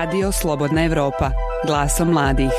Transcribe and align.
Radio 0.00 0.32
Slobodna 0.32 0.84
Evropa, 0.84 1.30
glasom 1.66 2.08
mladih. 2.08 2.50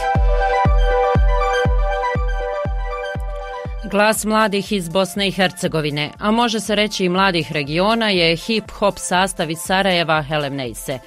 Glas 3.91 4.25
mladih 4.25 4.71
iz 4.71 4.89
Bosne 4.89 5.28
i 5.28 5.32
Hercegovine, 5.32 6.12
a 6.20 6.31
može 6.31 6.60
se 6.60 6.75
reći 6.75 7.05
i 7.05 7.10
mladih 7.10 7.52
regiona, 7.52 8.10
je 8.10 8.36
hip-hop 8.36 8.93
sastav 8.96 9.52
iz 9.52 9.57
Sarajeva 9.60 10.23
Helem 10.23 10.55
Neise. 10.55 11.00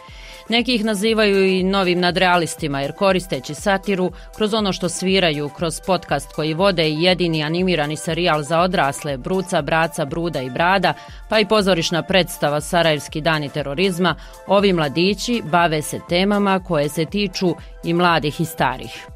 Neki 0.51 0.75
ih 0.75 0.85
nazivaju 0.85 1.45
i 1.45 1.63
novim 1.63 2.01
nadrealistima 2.01 2.81
jer 2.81 2.93
koristeći 2.93 3.55
satiru 3.55 4.13
kroz 4.37 4.55
ono 4.55 4.73
što 4.73 4.89
sviraju, 4.89 5.49
kroz 5.49 5.81
podcast 5.87 6.33
koji 6.33 6.55
vode 6.55 6.89
i 6.89 7.03
jedini 7.03 7.43
animirani 7.43 7.97
serijal 7.97 8.43
za 8.43 8.61
odrasle 8.61 9.17
Bruca, 9.17 9.63
Braca, 9.63 10.05
Bruda 10.05 10.43
i 10.43 10.51
Brada, 10.51 10.95
pa 11.29 11.41
i 11.41 11.47
pozorišna 11.47 12.03
predstava 12.03 12.61
Sarajevski 12.61 13.21
dani 13.21 13.49
terorizma, 13.49 14.15
ovi 14.47 14.73
mladići 14.73 15.43
bave 15.45 15.83
se 15.83 16.01
temama 16.09 16.61
koje 16.65 16.89
se 16.89 17.05
tiču 17.05 17.55
i 17.85 17.95
mladih 17.95 18.41
i 18.41 18.45
starih. 18.45 19.07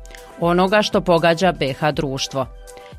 Onoga 0.41 0.83
što 0.83 1.01
pogađa 1.01 1.53
BH 1.53 1.91
društvo. 1.93 2.47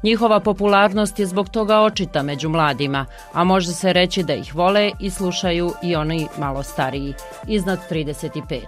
Njihova 0.05 0.39
popularnost 0.39 1.19
je 1.19 1.25
zbog 1.25 1.49
toga 1.49 1.79
očita 1.79 2.23
među 2.23 2.49
mladima, 2.49 3.05
a 3.33 3.43
može 3.43 3.73
se 3.73 3.93
reći 3.93 4.23
da 4.23 4.33
ih 4.33 4.55
vole 4.55 4.91
i 4.99 5.09
slušaju 5.09 5.71
i 5.83 5.95
oni 5.95 6.27
malo 6.37 6.63
stariji, 6.63 7.13
iznad 7.47 7.79
35. 7.89 8.59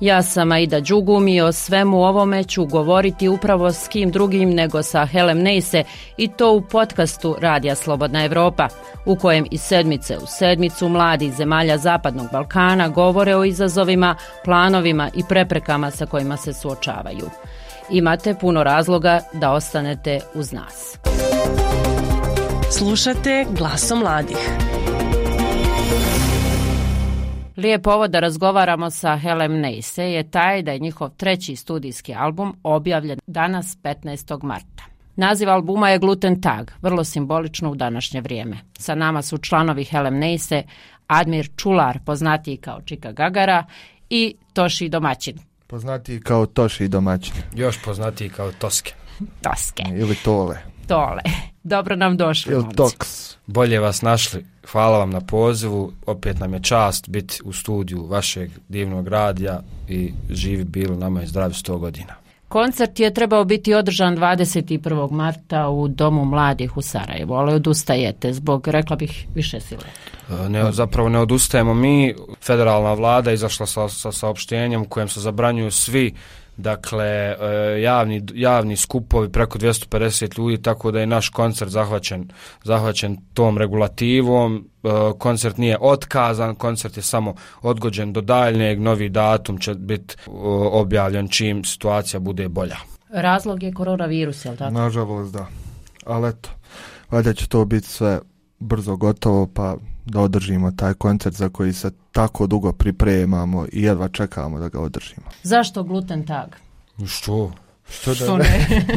Ja 0.00 0.22
sam 0.22 0.52
Aida 0.52 0.80
Đugum 0.80 1.28
i 1.28 1.40
o 1.40 1.52
svemu 1.52 2.02
ovome 2.02 2.44
ću 2.44 2.64
govoriti 2.64 3.28
upravo 3.28 3.72
s 3.72 3.88
kim 3.88 4.10
drugim 4.10 4.50
nego 4.50 4.82
sa 4.82 5.06
Helem 5.06 5.38
Neise 5.38 5.84
i 6.16 6.28
to 6.28 6.52
u 6.52 6.60
podcastu 6.60 7.36
Radija 7.40 7.74
Slobodna 7.74 8.24
Evropa, 8.24 8.68
u 9.06 9.16
kojem 9.16 9.46
i 9.50 9.58
sedmice 9.58 10.18
u 10.18 10.26
sedmicu 10.26 10.88
mladi 10.88 11.30
zemalja 11.30 11.78
Zapadnog 11.78 12.26
Balkana 12.32 12.88
govore 12.88 13.36
o 13.36 13.44
izazovima, 13.44 14.16
planovima 14.44 15.10
i 15.14 15.22
preprekama 15.28 15.90
sa 15.90 16.06
kojima 16.06 16.36
se 16.36 16.52
suočavaju 16.52 17.30
imate 17.90 18.34
puno 18.34 18.62
razloga 18.62 19.20
da 19.32 19.52
ostanete 19.52 20.20
uz 20.34 20.52
nas. 20.52 20.98
Slušate 22.78 23.46
glasom 23.50 23.98
mladih. 23.98 24.38
Lijep 27.56 27.82
povod 27.82 28.10
da 28.10 28.20
razgovaramo 28.20 28.90
sa 28.90 29.16
Helem 29.16 29.60
Neise 29.60 30.04
je 30.04 30.30
taj 30.30 30.62
da 30.62 30.72
je 30.72 30.78
njihov 30.78 31.10
treći 31.16 31.56
studijski 31.56 32.14
album 32.14 32.56
objavljen 32.62 33.18
danas 33.26 33.78
15. 33.82 34.42
marta. 34.42 34.84
Naziv 35.16 35.50
albuma 35.50 35.90
je 35.90 35.98
Gluten 35.98 36.40
Tag, 36.40 36.70
vrlo 36.82 37.04
simbolično 37.04 37.70
u 37.70 37.74
današnje 37.74 38.20
vrijeme. 38.20 38.56
Sa 38.78 38.94
nama 38.94 39.22
su 39.22 39.38
članovi 39.38 39.84
Helem 39.84 40.18
Neise, 40.18 40.62
Admir 41.06 41.48
Čular, 41.56 41.98
poznatiji 42.06 42.56
kao 42.56 42.80
Čika 42.82 43.12
Gagara, 43.12 43.64
i 44.10 44.34
Toši 44.52 44.88
Domaćin, 44.88 45.36
Poznati 45.66 46.20
kao 46.20 46.46
Toši 46.46 46.88
domaćin. 46.88 47.34
Još 47.54 47.82
poznati 47.84 48.28
kao 48.28 48.52
Toske. 48.52 48.94
Toske. 49.42 49.82
Ili 49.96 50.16
Tole. 50.24 50.58
Tole. 50.88 51.22
Dobro 51.62 51.96
nam 51.96 52.16
došli. 52.16 52.52
Ili 52.52 52.64
Toks. 52.76 53.36
Bolje 53.46 53.80
vas 53.80 54.02
našli. 54.02 54.44
Hvala 54.72 54.98
vam 54.98 55.10
na 55.10 55.20
pozivu. 55.20 55.92
Opet 56.06 56.38
nam 56.38 56.54
je 56.54 56.62
čast 56.62 57.08
biti 57.08 57.40
u 57.44 57.52
studiju 57.52 58.06
vašeg 58.06 58.50
divnog 58.68 59.08
radija 59.08 59.60
i 59.88 60.12
živi 60.30 60.64
bilo 60.64 60.96
nama 60.96 61.20
je 61.20 61.26
zdravi 61.26 61.52
100 61.52 61.78
godina. 61.78 62.25
Koncert 62.48 63.00
je 63.00 63.14
trebao 63.14 63.44
biti 63.44 63.74
održan 63.74 64.16
21. 64.16 65.10
marta 65.10 65.68
u 65.68 65.88
Domu 65.88 66.24
mladih 66.24 66.76
u 66.76 66.82
Sarajevu, 66.82 67.34
ali 67.34 67.54
odustajete 67.54 68.32
zbog, 68.32 68.68
rekla 68.68 68.96
bih, 68.96 69.26
više 69.34 69.60
sile. 69.60 69.84
E, 70.30 70.48
ne, 70.48 70.72
zapravo 70.72 71.08
ne 71.08 71.18
odustajemo 71.18 71.74
mi. 71.74 72.14
Federalna 72.42 72.92
vlada 72.92 73.32
izašla 73.32 73.66
sa, 73.66 73.88
sa 73.88 74.12
saopštenjem 74.12 74.82
u 74.82 74.88
kojem 74.88 75.08
se 75.08 75.20
zabranjuju 75.20 75.70
svi 75.70 76.14
dakle 76.56 77.06
e, 77.06 77.36
javni, 77.82 78.22
javni 78.34 78.76
skupovi 78.76 79.32
preko 79.32 79.58
250 79.58 80.38
ljudi 80.38 80.62
tako 80.62 80.90
da 80.90 81.00
je 81.00 81.06
naš 81.06 81.28
koncert 81.28 81.70
zahvaćen, 81.70 82.28
zahvaćen 82.64 83.16
tom 83.34 83.58
regulativom. 83.58 84.70
E, 84.84 84.88
koncert 85.18 85.58
nije 85.58 85.78
otkazan 85.80 86.54
koncert 86.54 86.96
je 86.96 87.02
samo 87.02 87.34
odgođen 87.62 88.12
do 88.12 88.20
daljnjeg. 88.20 88.80
Novi 88.80 89.08
datum 89.08 89.58
će 89.58 89.74
biti 89.74 90.16
objavljen 90.72 91.28
čim 91.28 91.64
situacija 91.64 92.20
bude 92.20 92.48
bolja. 92.48 92.76
Razlog 93.10 93.62
je 93.62 93.72
koronavirus, 93.72 94.44
je 94.44 94.50
li 94.50 94.56
tako? 94.56 94.74
Nažalost 94.74 95.32
da, 95.32 95.46
ali 96.04 96.28
eto 96.28 96.50
valjda 97.10 97.34
će 97.34 97.48
to 97.48 97.64
biti 97.64 97.86
sve 97.86 98.20
brzo 98.58 98.96
gotovo 98.96 99.46
pa 99.54 99.76
da 100.06 100.20
održimo 100.20 100.70
taj 100.70 100.94
koncert 100.94 101.36
za 101.36 101.48
koji 101.48 101.72
se 101.72 101.90
tako 102.12 102.46
dugo 102.46 102.72
pripremamo 102.72 103.66
i 103.72 103.82
jedva 103.82 104.08
čekamo 104.08 104.58
da 104.58 104.68
ga 104.68 104.80
održimo. 104.80 105.26
Zašto 105.42 105.82
gluten 105.82 106.26
tag? 106.26 106.48
Što? 107.06 107.52
Što, 107.90 108.14
Što 108.14 108.36
ne? 108.36 108.66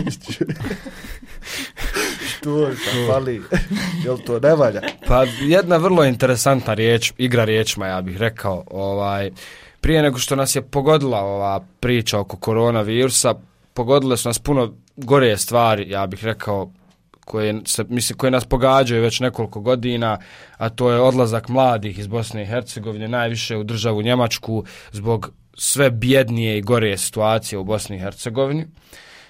što, 2.29 2.75
što 2.75 3.07
fali? 3.07 3.41
Jel 4.05 4.17
to 4.17 4.39
ne 4.39 4.55
valja? 4.55 4.81
Pa 5.07 5.23
jedna 5.41 5.77
vrlo 5.77 6.05
interesantna 6.05 6.73
riječ, 6.73 7.13
igra 7.17 7.45
riječima 7.45 7.87
ja 7.87 8.01
bih 8.01 8.17
rekao, 8.17 8.63
ovaj, 8.71 9.31
prije 9.81 10.01
nego 10.01 10.17
što 10.17 10.35
nas 10.35 10.55
je 10.55 10.61
pogodila 10.61 11.19
ova 11.19 11.59
priča 11.79 12.19
oko 12.19 12.37
koronavirusa, 12.37 13.33
pogodile 13.73 14.17
su 14.17 14.29
nas 14.29 14.39
puno 14.39 14.73
gore 14.95 15.37
stvari, 15.37 15.89
ja 15.89 16.07
bih 16.07 16.23
rekao, 16.23 16.71
koje, 17.29 17.61
se, 17.65 17.83
mislim, 17.89 18.17
koje 18.17 18.31
nas 18.31 18.45
pogađaju 18.45 19.03
već 19.03 19.19
nekoliko 19.19 19.59
godina, 19.61 20.17
a 20.57 20.69
to 20.69 20.91
je 20.91 21.01
odlazak 21.01 21.49
mladih 21.49 21.99
iz 21.99 22.07
Bosne 22.07 22.41
i 22.41 22.45
Hercegovine, 22.45 23.07
najviše 23.07 23.57
u 23.57 23.63
državu 23.63 24.01
Njemačku, 24.01 24.63
zbog 24.91 25.31
sve 25.57 25.91
bjednije 25.91 26.57
i 26.57 26.61
gore 26.61 26.97
situacije 26.97 27.59
u 27.59 27.63
Bosni 27.63 27.95
i 27.95 27.99
Hercegovini. 27.99 28.65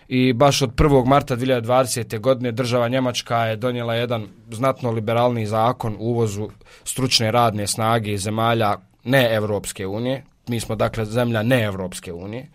I 0.08 0.34
baš 0.34 0.62
od 0.62 0.76
1. 0.76 1.06
marta 1.06 1.36
2020. 1.36 2.20
godine 2.20 2.52
država 2.52 2.88
Njemačka 2.88 3.46
je 3.46 3.56
donijela 3.56 3.96
jedan 3.96 4.28
znatno 4.52 4.92
liberalni 4.92 5.46
zakon 5.46 5.96
u 6.00 6.06
uvozu 6.06 6.50
stručne 6.84 7.32
radne 7.32 7.68
snage 7.68 8.14
iz 8.14 8.22
zemalja 8.22 8.78
ne 9.04 9.28
Evropske 9.32 9.88
unije. 9.88 10.24
Mi 10.48 10.60
smo 10.60 10.76
dakle 10.76 11.06
zemlja 11.06 11.44
ne 11.44 11.64
Evropske 11.64 12.14
unije. 12.14 12.48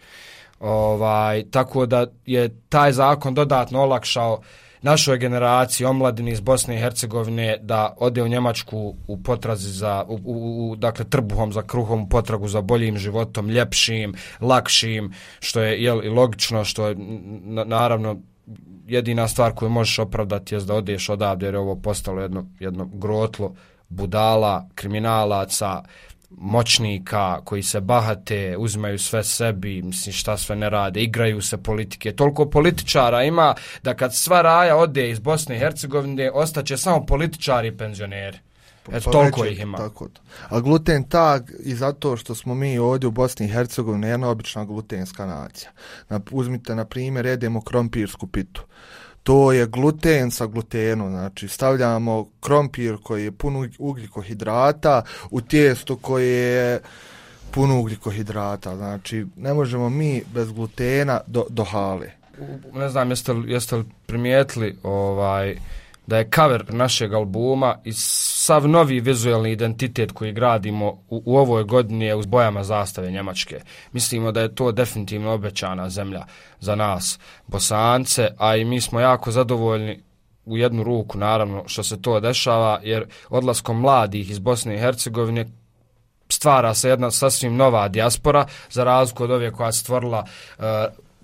Ovaj, 0.60 1.44
tako 1.50 1.86
da 1.86 2.06
je 2.26 2.48
taj 2.68 2.92
zakon 2.92 3.34
dodatno 3.34 3.82
olakšao 3.82 4.40
našoj 4.84 5.18
generaciji 5.18 5.86
omladini 5.86 6.30
iz 6.30 6.40
Bosne 6.40 6.74
i 6.76 6.78
Hercegovine 6.78 7.58
da 7.60 7.94
ode 7.98 8.22
u 8.22 8.28
Njemačku 8.28 8.94
u 9.06 9.22
potrazi 9.22 9.70
za 9.70 10.04
u, 10.08 10.18
u, 10.24 10.70
u 10.70 10.76
dakle 10.76 11.04
trbuhom 11.04 11.52
za 11.52 11.62
kruhom 11.62 12.02
u 12.02 12.08
potragu 12.08 12.48
za 12.48 12.60
boljim 12.60 12.98
životom, 12.98 13.50
ljepšim, 13.50 14.14
lakšim, 14.40 15.12
što 15.40 15.60
je 15.60 15.82
jel, 15.82 16.04
i 16.04 16.08
logično, 16.08 16.64
što 16.64 16.88
je 16.88 16.96
naravno 17.66 18.20
jedina 18.86 19.28
stvar 19.28 19.54
koju 19.54 19.70
možeš 19.70 19.98
opravdati 19.98 20.54
je 20.54 20.60
da 20.60 20.74
odeš 20.74 21.08
odavde 21.08 21.46
jer 21.46 21.54
je 21.54 21.60
ovo 21.60 21.76
postalo 21.76 22.20
jedno, 22.20 22.46
jedno 22.60 22.84
grotlo 22.84 23.54
budala, 23.88 24.68
kriminalaca, 24.74 25.82
moćnika 26.30 27.40
koji 27.44 27.62
se 27.62 27.80
bahate, 27.80 28.56
uzimaju 28.58 28.98
sve 28.98 29.24
sebi, 29.24 29.82
mislim 29.82 30.12
šta 30.12 30.36
sve 30.36 30.56
ne 30.56 30.70
rade, 30.70 31.02
igraju 31.02 31.42
se 31.42 31.56
politike. 31.56 32.12
Toliko 32.12 32.50
političara 32.50 33.22
ima 33.22 33.54
da 33.82 33.94
kad 33.94 34.14
sva 34.14 34.42
raja 34.42 34.76
ode 34.76 35.10
iz 35.10 35.18
Bosne 35.18 35.56
i 35.56 35.58
Hercegovine, 35.58 36.30
ostaće 36.30 36.76
samo 36.76 37.06
političari 37.06 37.68
i 37.68 37.76
penzioneri. 37.76 38.38
Pa 38.84 39.00
toliko 39.00 39.44
ih 39.44 39.60
ima. 39.60 39.78
Tako. 39.78 40.08
A 40.48 40.60
gluten 40.60 41.04
tag 41.04 41.50
i 41.60 41.74
zato 41.74 42.16
što 42.16 42.34
smo 42.34 42.54
mi 42.54 42.78
ovdje 42.78 43.06
u 43.06 43.10
Bosni 43.10 43.46
i 43.46 43.48
Hercegovini 43.48 44.06
jedna 44.06 44.28
obična 44.28 44.64
glutenska 44.64 45.26
nacija. 45.26 45.70
Uzmite, 46.30 46.74
na 46.74 46.84
primjer, 46.84 47.26
jedemo 47.26 47.60
krompirsku 47.60 48.26
pitu 48.26 48.62
to 49.24 49.52
je 49.52 49.66
gluten 49.66 50.30
sa 50.30 50.46
glutenom, 50.46 51.10
znači 51.10 51.48
stavljamo 51.48 52.26
krompir 52.40 52.96
koji 53.02 53.24
je 53.24 53.32
pun 53.32 53.70
ugljikohidrata 53.78 55.02
u 55.30 55.40
tijesto 55.40 55.96
koje 55.96 56.28
je 56.28 56.80
puno 57.50 57.80
ugljikohidrata, 57.80 58.76
znači 58.76 59.26
ne 59.36 59.54
možemo 59.54 59.88
mi 59.88 60.22
bez 60.34 60.52
glutena 60.52 61.20
do, 61.26 61.46
do 61.48 61.64
hale. 61.64 62.10
Ne 62.72 62.88
znam, 62.88 63.10
jeste 63.10 63.32
li, 63.32 63.52
jeste 63.52 63.76
li 63.76 63.84
primijetili 64.06 64.78
ovaj, 64.82 65.56
da 66.06 66.18
je 66.18 66.30
cover 66.34 66.64
našeg 66.74 67.14
albuma 67.14 67.78
i 67.84 67.92
sav 67.92 68.68
novi 68.68 69.00
vizualni 69.00 69.50
identitet 69.50 70.12
koji 70.12 70.32
gradimo 70.32 70.88
u, 70.88 71.22
u 71.26 71.36
ovoj 71.38 71.64
godini 71.64 72.04
je 72.04 72.14
uz 72.14 72.26
bojama 72.26 72.64
zastave 72.64 73.10
Njemačke. 73.10 73.60
Mislimo 73.92 74.32
da 74.32 74.40
je 74.40 74.54
to 74.54 74.72
definitivno 74.72 75.32
obećana 75.32 75.90
zemlja 75.90 76.24
za 76.60 76.74
nas, 76.74 77.18
bosance, 77.46 78.28
a 78.38 78.56
i 78.56 78.64
mi 78.64 78.80
smo 78.80 79.00
jako 79.00 79.30
zadovoljni 79.30 80.02
u 80.44 80.56
jednu 80.56 80.82
ruku, 80.82 81.18
naravno, 81.18 81.62
što 81.66 81.82
se 81.82 82.02
to 82.02 82.20
dešava, 82.20 82.80
jer 82.82 83.06
odlaskom 83.28 83.80
mladih 83.80 84.30
iz 84.30 84.38
Bosne 84.38 84.74
i 84.74 84.78
Hercegovine 84.78 85.46
stvara 86.28 86.74
se 86.74 86.88
jedna 86.88 87.10
sasvim 87.10 87.56
nova 87.56 87.88
dijaspora, 87.88 88.46
za 88.70 88.84
razliku 88.84 89.24
od 89.24 89.30
ove 89.30 89.52
koja 89.52 89.72
stvorila 89.72 90.24
uh, 90.58 90.64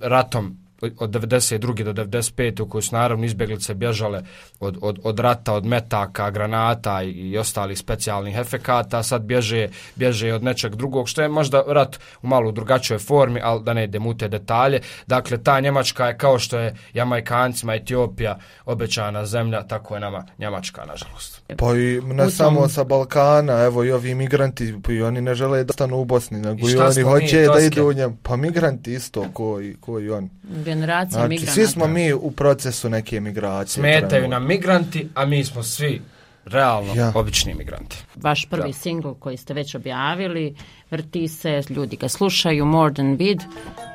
ratom 0.00 0.59
od 0.98 1.10
92. 1.10 1.82
do 1.82 1.92
95. 2.04 2.62
u 2.62 2.68
kojoj 2.68 2.82
su 2.82 2.94
naravno 2.94 3.24
izbjeglice 3.24 3.74
bježale 3.74 4.22
od, 4.60 4.78
od, 4.80 4.98
od 5.02 5.18
rata, 5.18 5.54
od 5.54 5.66
metaka, 5.66 6.30
granata 6.30 7.02
i, 7.02 7.10
i 7.10 7.38
ostalih 7.38 7.78
specijalnih 7.78 8.36
efekata, 8.36 9.02
sad 9.02 9.22
bježe, 9.22 9.68
bježe 9.94 10.34
od 10.34 10.42
nečeg 10.42 10.74
drugog, 10.74 11.08
što 11.08 11.22
je 11.22 11.28
možda 11.28 11.62
rat 11.66 11.98
u 12.22 12.26
malo 12.26 12.52
drugačoj 12.52 12.98
formi, 12.98 13.40
ali 13.42 13.64
da 13.64 13.72
ne 13.72 13.84
idem 13.84 14.06
u 14.06 14.16
te 14.16 14.28
detalje. 14.28 14.80
Dakle, 15.06 15.42
ta 15.42 15.60
Njemačka 15.60 16.06
je 16.06 16.18
kao 16.18 16.38
što 16.38 16.58
je 16.58 16.74
Jamajkancima, 16.94 17.74
Etiopija 17.74 18.38
obećana 18.64 19.26
zemlja, 19.26 19.62
tako 19.62 19.94
je 19.94 20.00
nama 20.00 20.24
Njemačka, 20.38 20.84
nažalost. 20.84 21.42
Pa 21.56 21.76
i 21.76 22.00
ne 22.04 22.22
tom- 22.22 22.30
samo 22.30 22.68
sa 22.68 22.84
Balkana, 22.84 23.62
evo 23.64 23.84
i 23.84 23.92
ovi 23.92 24.14
migranti, 24.14 24.74
pa 24.82 24.92
i 24.92 25.02
oni 25.02 25.20
ne 25.20 25.34
žele 25.34 25.64
da 25.64 25.72
stanu 25.72 25.96
u 25.96 26.04
Bosni, 26.04 26.40
nego 26.40 26.68
I 26.68 26.72
i, 26.72 26.76
oni 26.76 27.02
hoće 27.02 27.46
da 27.54 27.60
idu 27.60 27.88
u 27.88 27.92
njem. 27.92 28.18
Pa 28.22 28.36
migranti 28.36 28.92
isto, 28.92 29.26
ko 29.32 29.60
i, 29.60 29.76
ko 29.80 30.00
i 30.00 30.10
oni. 30.10 30.30
Generacija 30.70 31.10
Znači, 31.10 31.28
migranata. 31.28 31.52
svi 31.54 31.66
smo 31.66 31.86
mi 31.86 32.12
u 32.12 32.30
procesu 32.32 32.88
neke 32.88 33.20
migracije. 33.20 33.74
Smetaju 33.74 34.28
nam 34.28 34.46
migranti, 34.46 35.08
a 35.14 35.24
mi 35.24 35.44
smo 35.44 35.62
svi 35.62 36.02
realno 36.44 36.92
Ja. 36.94 37.12
obični 37.14 37.54
migranti. 37.54 37.96
Vaš 38.16 38.46
prvi 38.46 38.68
Da. 38.68 38.72
singl 38.74 39.08
koji 39.12 39.36
ste 39.36 39.54
već 39.54 39.74
objavili, 39.74 40.54
vrti 40.90 41.28
se, 41.28 41.62
ljudi 41.70 41.96
ga 41.96 42.08
slušaju, 42.08 42.64
More 42.66 42.94
Than 42.94 43.14
Vid. 43.14 43.40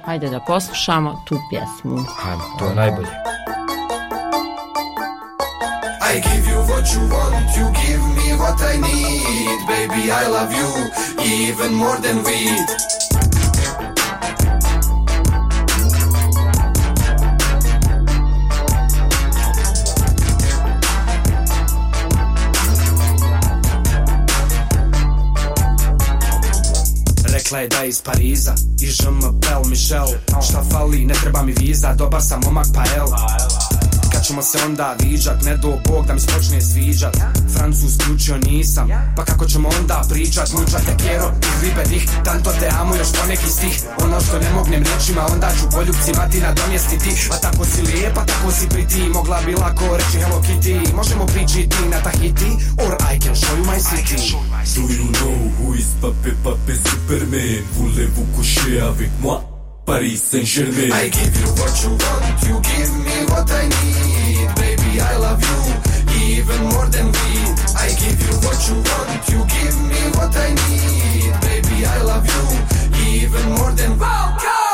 Hajde 0.04 0.30
da 0.30 0.40
poslušamo 0.40 1.24
tu 1.28 1.40
pjesmu. 1.50 1.98
Hajmo, 2.18 2.44
to 2.60 2.66
je 2.66 2.76
najbolje. 2.76 3.08
I 6.08 6.22
give 6.22 6.46
you 6.46 6.60
what 6.64 6.86
you 6.88 7.02
want, 7.10 7.48
you 7.52 7.66
give 7.78 8.04
me 8.12 8.28
what 8.36 8.58
I 8.64 8.78
need. 8.80 9.60
Baby, 9.68 10.04
I 10.04 10.28
love 10.30 10.52
you 10.54 10.70
even 11.42 11.74
more 11.74 11.98
than 11.98 12.18
weed. 12.18 12.68
Rekla 27.56 27.62
je 27.62 27.68
da 27.68 27.84
je 27.84 27.90
iz 27.90 28.02
Pariza. 28.02 28.54
I 28.82 28.88
žm 28.88 29.20
Pel 29.42 29.70
Michel. 29.70 30.08
Šta 30.50 30.64
fali, 30.72 31.06
ne 31.06 31.14
treba 31.14 31.44
mi 31.44 31.54
viza. 31.58 31.94
Dobar 31.94 32.22
sam 32.22 32.42
momak 32.44 32.66
pa 32.74 32.84
el 32.98 33.08
ćemo 34.28 34.42
se 34.42 34.58
onda 34.66 34.96
viđat 35.00 35.44
Ne 35.44 35.58
do 35.58 35.72
Bog 35.88 36.06
da 36.08 36.14
mi 36.14 36.20
se 36.20 36.28
počne 36.28 36.62
sviđat. 36.62 37.18
Francus 37.54 37.98
ključio 38.06 38.38
nisam 38.38 38.88
Pa 39.16 39.26
kako 39.26 39.46
ćemo 39.46 39.70
onda 39.80 40.02
pričat? 40.10 40.52
Mučat 40.54 40.82
te 40.86 41.04
kjero 41.04 41.32
i 41.42 41.66
ribe 41.66 41.84
dih 41.90 42.10
Tanto 42.26 42.52
te 42.60 42.70
amo 42.80 42.96
još 42.96 43.08
poneki 43.22 43.50
stih. 43.50 43.84
Ono 44.04 44.22
što 44.22 44.40
ne 44.40 44.50
mognem 44.56 44.84
riječima 44.84 45.22
Onda 45.34 45.50
ću 45.60 45.66
poljubcima 45.76 46.30
ti 46.32 46.40
nadomjestiti. 46.40 47.12
A 47.34 47.38
tako 47.38 47.66
si 47.66 47.82
lijepa, 47.82 48.26
tako 48.26 48.52
si 48.52 48.70
priti 48.70 49.10
Mogla 49.14 49.42
bi 49.46 49.54
lako 49.54 49.98
reći 49.98 50.18
Hello 50.18 50.42
Kitty 50.46 50.96
Možemo 50.96 51.26
pričiti 51.26 51.90
na 51.92 52.00
Tahiti 52.04 52.50
Or 52.84 52.92
I 53.14 53.20
can 53.24 53.36
show 53.36 53.56
you 53.58 53.66
my 53.72 53.80
city. 53.90 54.18
Do 54.76 54.82
you 54.98 55.08
know 55.20 55.38
who 55.58 55.78
is 55.80 55.88
Pape 56.02 56.32
Pape 56.44 56.76
Superman? 56.86 57.62
Voulez-vous 57.78 58.28
coucher 58.36 58.82
avec 58.82 59.10
moi 59.22 59.55
Paris 59.86 60.18
Saint-Germain 60.18 60.92
I 60.92 61.10
give 61.10 61.40
you 61.40 61.48
what 61.62 61.84
you 61.84 61.90
want, 61.92 62.44
you 62.48 62.60
give 62.62 62.92
me 63.06 63.18
what 63.30 63.52
I 63.52 63.68
need. 63.68 64.56
Baby, 64.56 65.00
I 65.00 65.18
love 65.18 65.42
you 65.42 65.60
even 66.34 66.62
more 66.74 66.88
than 66.88 67.06
weed. 67.06 67.56
I 67.78 67.90
give 67.94 68.20
you 68.26 68.36
what 68.42 68.58
you 68.68 68.76
want, 68.82 69.30
you 69.30 69.40
give 69.46 69.78
me 69.86 70.02
what 70.18 70.36
I 70.36 70.50
need. 70.50 71.34
Baby, 71.42 71.86
I 71.86 72.02
love 72.02 72.26
you 72.26 73.22
even 73.22 73.52
more 73.54 73.72
than 73.74 73.94
vodka. 73.94 74.65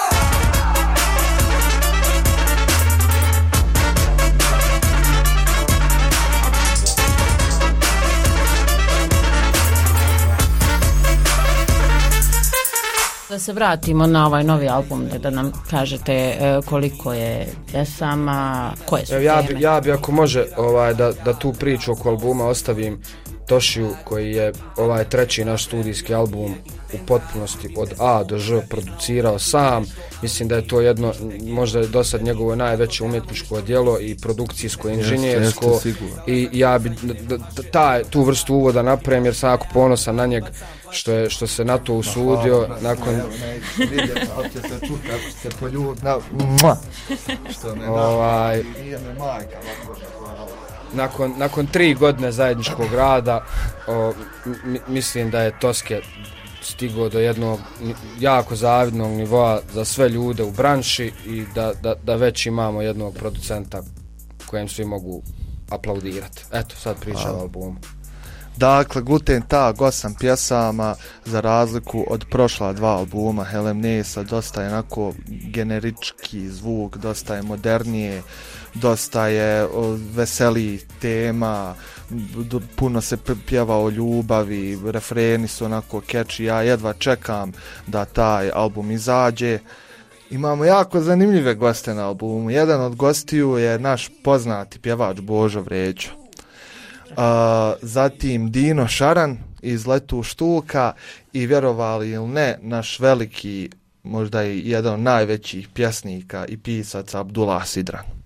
Da 13.31 13.39
se 13.39 13.54
vratimo 13.54 14.07
na 14.07 14.25
ovaj 14.28 14.44
novi 14.44 14.68
album, 14.69 15.06
da 15.19 15.30
nam 15.30 15.51
kažete 15.69 16.13
e, 16.13 16.60
koliko 16.66 17.13
je 17.13 17.48
pjesama, 17.72 18.72
koje 18.86 19.06
su 19.06 19.13
Evo, 19.13 19.24
ja, 19.24 19.42
teme. 19.42 19.54
bi, 19.54 19.63
ja 19.63 19.81
bi 19.81 19.92
ako 19.92 20.12
može 20.12 20.45
ovaj, 20.57 20.94
da, 20.94 21.12
da 21.25 21.33
tu 21.33 21.54
priču 21.54 21.92
oko 21.92 22.10
albuma 22.10 22.45
ostavim 22.45 23.01
Tošiju 23.47 23.95
koji 24.03 24.31
je 24.31 24.53
ovaj 24.77 25.03
treći 25.09 25.45
naš 25.45 25.65
studijski 25.65 26.13
album 26.13 26.55
u 26.93 26.97
potpunosti 27.07 27.75
od 27.77 27.93
A 27.99 28.23
do 28.23 28.38
Ž 28.38 28.61
producirao 28.69 29.39
sam. 29.39 29.85
Mislim 30.21 30.49
da 30.49 30.55
je 30.55 30.67
to 30.67 30.81
jedno, 30.81 31.13
možda 31.43 31.79
je 31.79 31.88
do 31.88 32.03
sad 32.03 32.23
njegovo 32.23 32.55
najveće 32.55 33.03
umjetničko 33.03 33.61
djelo 33.61 33.99
i 33.99 34.17
produkcijsko, 34.17 34.89
inženjersko. 34.89 35.65
jeste, 35.65 35.81
sigurno. 35.91 36.23
I 36.27 36.49
ja 36.51 36.79
bi 36.79 36.91
taj, 37.71 38.03
tu 38.03 38.23
vrstu 38.23 38.55
uvoda 38.55 38.81
napravim 38.81 39.25
jer 39.25 39.35
sam 39.35 39.49
jako 39.49 39.67
ponosan 39.73 40.15
na 40.15 40.25
njeg 40.25 40.43
što, 40.91 41.11
je, 41.11 41.29
što 41.29 41.47
se 41.47 41.65
na 41.65 41.77
to 41.77 41.93
usudio 41.93 42.67
nakon 42.81 43.13
Evo, 43.15 43.29
neće 43.29 43.91
vidjeti, 43.91 44.27
ali 44.38 44.49
će 44.49 44.61
se 44.61 44.88
čuti 44.88 45.07
kako 45.07 45.31
se 45.41 45.49
poljubiti. 45.59 46.05
Na, 46.05 46.17
mua. 46.31 46.77
Što 47.51 47.75
ne 47.75 47.89
Ovaj- 47.89 48.63
nije 48.83 48.99
me 48.99 49.13
majka, 49.13 49.57
hvala. 49.85 50.20
Nakon, 50.93 51.33
nakon 51.38 51.67
tri 51.67 51.93
godine 51.93 52.31
zajedničkog 52.31 52.93
rada 52.93 53.45
o, 53.88 54.13
mi- 54.65 54.81
mislim 54.88 55.31
da 55.31 55.41
je 55.41 55.59
Toske 55.59 56.01
stigao 56.61 57.09
do 57.09 57.19
jednog 57.19 57.59
jako 58.19 58.55
zavidnog 58.55 59.11
nivoa 59.11 59.61
za 59.73 59.85
sve 59.85 60.09
ljude 60.09 60.43
u 60.43 60.51
branši 60.51 61.13
i 61.25 61.45
da, 61.55 61.73
da, 61.83 61.95
da 62.03 62.15
već 62.15 62.45
imamo 62.45 62.81
jednog 62.81 63.13
producenta 63.13 63.83
kojem 64.45 64.69
svi 64.69 64.85
mogu 64.85 65.21
aplaudirati. 65.69 66.43
Eto, 66.51 66.75
sad 66.75 66.99
pričam 66.99 67.35
o 67.35 67.41
albumu. 67.41 67.79
Dakle, 68.57 69.01
Gluten 69.01 69.41
Tag, 69.41 69.81
osam 69.81 70.15
pjesama, 70.19 70.95
za 71.25 71.39
razliku 71.39 72.05
od 72.09 72.25
prošla 72.31 72.73
dva 72.73 72.89
albuma 72.89 73.43
Helem 73.43 73.79
Nesa, 73.79 74.23
dosta 74.23 74.61
je 74.61 74.67
onako 74.67 75.13
generički 75.27 76.49
zvuk, 76.49 76.97
dosta 76.97 77.35
je 77.35 77.41
modernije, 77.41 78.21
dosta 78.73 79.27
je 79.27 79.68
veseli 80.13 80.79
tema, 81.01 81.75
puno 82.75 83.01
se 83.01 83.18
pjeva 83.45 83.77
o 83.77 83.89
ljubavi, 83.89 84.79
refreni 84.85 85.47
su 85.47 85.65
onako 85.65 86.01
catchy, 86.01 86.44
ja 86.44 86.62
jedva 86.62 86.94
čekam 86.94 87.51
da 87.88 88.06
taj 88.06 88.51
album 88.53 88.91
izađe. 88.91 89.59
Imamo 90.29 90.65
jako 90.65 91.01
zanimljive 91.01 91.56
goste 91.56 91.94
na 91.94 92.07
albumu. 92.07 92.50
Jedan 92.50 92.81
od 92.81 92.95
gostiju 92.95 93.57
je 93.57 93.79
naš 93.79 94.09
poznati 94.23 94.79
pjevač 94.79 95.19
Božo 95.19 95.62
Vređo. 95.62 96.09
A, 97.17 97.74
zatim 97.81 98.51
Dino 98.51 98.88
Šaran 98.88 99.38
iz 99.62 99.88
Letu 99.88 100.24
Štuka 100.24 100.93
i 101.34 101.46
vjerovali 101.46 102.10
ili 102.10 102.27
ne, 102.27 102.57
naš 102.62 103.00
veliki, 103.00 103.69
možda 104.03 104.43
i 104.43 104.69
jedan 104.69 104.93
od 104.93 105.00
najvećih 105.00 105.67
pjesnika 105.74 106.46
i 106.46 106.57
pisaca 106.57 107.19
Abdullah 107.19 107.67
Sidran. 107.67 108.21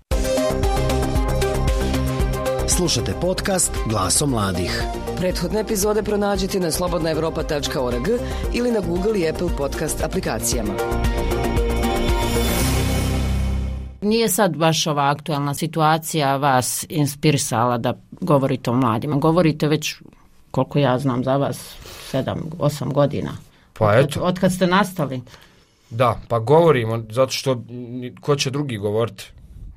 Slušate 2.76 3.12
podcast 3.20 3.72
Glasom 3.88 4.30
mladih. 4.30 4.82
Prethodne 5.16 5.60
epizode 5.60 6.02
pronađite 6.02 6.60
na 6.60 6.70
slobodnaevropa.org 6.70 8.08
ili 8.54 8.70
na 8.70 8.80
Google 8.80 9.20
i 9.20 9.28
Apple 9.28 9.48
podcast 9.58 10.02
aplikacijama. 10.02 10.72
Nije 14.00 14.28
sad 14.28 14.56
baš 14.56 14.86
ova 14.86 15.10
aktualna 15.10 15.54
situacija 15.54 16.36
vas 16.36 16.86
inspirisala 16.88 17.78
da 17.78 17.94
govorite 18.20 18.70
o 18.70 18.74
mladima. 18.74 19.16
Govorite 19.16 19.68
već, 19.68 19.94
koliko 20.50 20.78
ja 20.78 20.98
znam 20.98 21.24
za 21.24 21.36
vas, 21.36 21.74
sedam, 22.10 22.40
osam 22.58 22.92
godina. 22.92 23.30
Pa 23.78 23.94
eto. 23.94 24.20
Od 24.20 24.40
kad 24.40 24.52
ste 24.52 24.66
nastali. 24.66 25.20
Da, 25.90 26.20
pa 26.28 26.38
govorimo, 26.38 27.02
zato 27.10 27.32
što 27.32 27.62
ko 28.20 28.36
će 28.36 28.50
drugi 28.50 28.76
govoriti? 28.76 29.24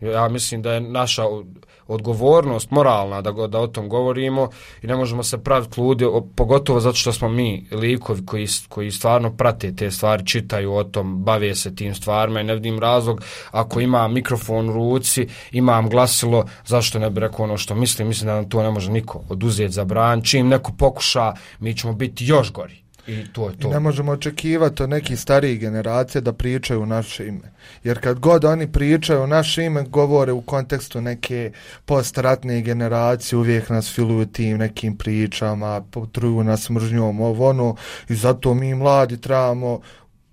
Ja 0.01 0.29
mislim 0.29 0.62
da 0.62 0.74
je 0.74 0.82
naša 0.82 1.25
od- 1.25 1.69
odgovornost 1.89 2.72
moralna 2.72 3.22
da, 3.22 3.31
da 3.48 3.60
o 3.60 3.67
tom 3.67 3.89
govorimo 3.89 4.50
i 4.81 4.88
ne 4.88 4.96
možemo 4.96 5.24
se 5.24 5.38
praviti 5.43 5.81
ludi, 5.81 6.05
o- 6.05 6.27
pogotovo 6.36 6.79
zato 6.79 6.96
što 6.96 7.13
smo 7.13 7.29
mi 7.29 7.67
likovi 7.72 8.25
koji, 8.25 8.48
koji 8.69 8.91
stvarno 8.91 9.31
prate 9.38 9.75
te 9.75 9.91
stvari, 9.91 10.25
čitaju 10.25 10.74
o 10.74 10.84
tom, 10.84 11.24
bave 11.24 11.55
se 11.55 11.75
tim 11.75 11.96
stvarima 11.96 12.41
i 12.41 12.43
ne 12.43 12.53
vidim 12.53 12.79
razlog 12.79 13.22
ako 13.51 13.79
imam 13.79 14.13
mikrofon 14.13 14.69
u 14.69 14.74
ruci, 14.74 15.27
imam 15.51 15.89
glasilo, 15.89 16.46
zašto 16.65 17.00
ne 17.00 17.10
bi 17.10 17.19
rekao 17.19 17.43
ono 17.43 17.58
što 17.58 17.75
mislim, 17.75 18.08
mislim 18.08 18.27
da 18.27 18.36
nam 18.36 18.50
to 18.50 18.63
ne 18.63 18.72
može 18.72 18.91
niko 18.91 19.24
oduzeti 19.29 19.74
za 19.74 19.86
bran, 19.86 20.22
čim 20.22 20.48
neko 20.48 20.72
pokuša, 20.77 21.34
mi 21.60 21.77
ćemo 21.77 21.93
biti 21.93 22.25
još 22.25 22.51
gori. 22.51 22.88
I 23.08 23.25
to 23.34 23.48
je 23.48 23.53
I 23.53 23.62
to. 23.62 23.70
ne 23.70 23.79
možemo 23.79 24.12
očekivati 24.12 24.84
od 24.84 24.89
nekih 24.89 25.20
starijih 25.20 25.60
generacija 25.60 26.22
da 26.22 26.34
pričaju 26.34 26.82
u 26.82 26.86
naše 26.86 27.27
ime. 27.27 27.51
Jer 27.84 28.01
kad 28.01 28.20
god 28.20 28.46
oni 28.46 28.72
pričaju 28.72 29.24
u 29.24 29.27
naše 29.27 29.65
ime, 29.65 29.84
govore 29.84 30.32
u 30.32 30.41
kontekstu 30.41 31.01
neke 31.01 31.51
postratne 31.86 32.62
generacije, 32.62 33.39
uvijek 33.39 33.70
nas 33.70 33.96
filuju 33.96 34.25
tim 34.25 34.58
nekim 34.58 34.98
pričama, 34.98 35.82
potruju 35.91 36.44
nas 36.44 36.70
mržnjom, 36.70 37.22
ovo 37.22 37.50
ono, 37.50 37.75
i 38.10 38.15
zato 38.15 38.53
mi 38.53 38.75
mladi 38.75 39.22
trebamo 39.22 39.79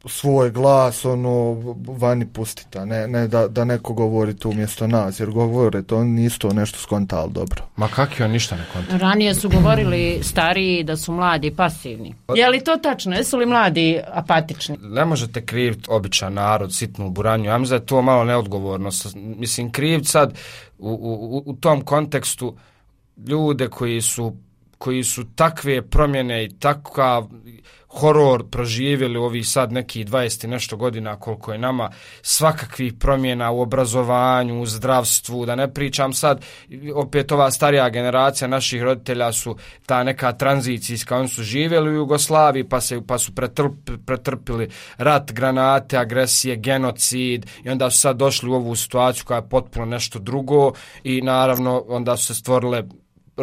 svoj 0.08 0.50
glas 0.50 1.04
ono 1.04 1.56
vani 1.88 2.26
pustita, 2.26 2.84
ne, 2.84 3.08
ne 3.08 3.28
da, 3.28 3.48
da 3.48 3.64
neko 3.64 3.92
govori 3.92 4.36
tu 4.36 4.50
umjesto 4.50 4.86
nas, 4.86 5.20
jer 5.20 5.30
govore 5.30 5.82
to 5.82 5.98
oni 5.98 6.10
nisu 6.10 6.38
to 6.38 6.52
nešto 6.52 6.78
skontali 6.78 7.32
dobro. 7.32 7.62
Ma 7.76 7.88
kakvi 7.88 8.24
on 8.24 8.30
ništa 8.30 8.56
ne 8.56 8.64
konta? 8.72 8.96
Ranije 8.96 9.34
su 9.34 9.48
govorili 9.48 10.18
stariji 10.22 10.84
da 10.84 10.96
su 10.96 11.12
mladi 11.12 11.50
pasivni. 11.50 12.14
Je 12.34 12.48
li 12.48 12.60
to 12.60 12.76
tačno? 12.76 13.14
Jesu 13.14 13.36
li 13.36 13.46
mladi 13.46 14.00
apatični? 14.12 14.76
Ne 14.80 15.04
možete 15.04 15.46
kriviti 15.46 15.86
običan 15.88 16.34
narod, 16.34 16.74
sitnu 16.74 17.10
buranju. 17.10 17.44
Ja 17.44 17.58
mislim 17.58 17.78
da 17.78 17.82
je 17.82 17.86
to 17.86 18.02
malo 18.02 18.24
neodgovorno. 18.24 18.90
Mislim, 19.14 19.72
krivit 19.72 20.06
sad 20.06 20.38
u, 20.78 20.88
u, 20.88 21.36
u- 21.36 21.42
u 21.46 21.56
tom 21.56 21.80
kontekstu 21.80 22.56
ljude 23.26 23.68
koji 23.68 24.00
su 24.00 24.36
koji 24.78 25.04
su 25.04 25.24
takve 25.34 25.82
promjene 25.82 26.44
i 26.44 26.48
takav 26.48 27.28
horor 27.96 28.44
proživjeli 28.50 29.16
ovi 29.16 29.26
ovih 29.26 29.48
sad 29.48 29.72
neki 29.72 30.04
20 30.04 30.44
i 30.44 30.48
nešto 30.48 30.76
godina 30.76 31.16
koliko 31.16 31.52
je 31.52 31.58
nama 31.58 31.90
svakakvih 32.22 32.92
promjena 32.92 33.50
u 33.50 33.60
obrazovanju, 33.60 34.62
u 34.62 34.66
zdravstvu, 34.66 35.46
da 35.46 35.54
ne 35.54 35.74
pričam 35.74 36.12
sad, 36.12 36.44
opet 36.94 37.32
ova 37.32 37.50
starija 37.50 37.88
generacija 37.88 38.48
naših 38.48 38.82
roditelja 38.82 39.32
su 39.32 39.56
ta 39.86 40.02
neka 40.04 40.32
tranzicijska, 40.32 41.16
oni 41.16 41.28
su 41.28 41.42
živjeli 41.42 41.90
u 41.90 41.94
Jugoslaviji 41.94 42.68
pa, 42.68 42.80
se, 42.80 43.00
pa 43.06 43.18
su 43.18 43.34
pretrp, 43.34 43.90
pretrpili 44.06 44.68
rat, 44.98 45.32
granate, 45.32 45.98
agresije, 45.98 46.56
genocid 46.56 47.46
i 47.64 47.70
onda 47.70 47.90
su 47.90 48.00
sad 48.00 48.16
došli 48.16 48.50
u 48.50 48.54
ovu 48.54 48.76
situaciju 48.76 49.24
koja 49.24 49.36
je 49.36 49.48
potpuno 49.48 49.86
nešto 49.86 50.18
drugo 50.18 50.72
i 51.04 51.20
naravno 51.22 51.84
onda 51.88 52.16
su 52.16 52.26
se 52.26 52.34
stvorile 52.34 52.82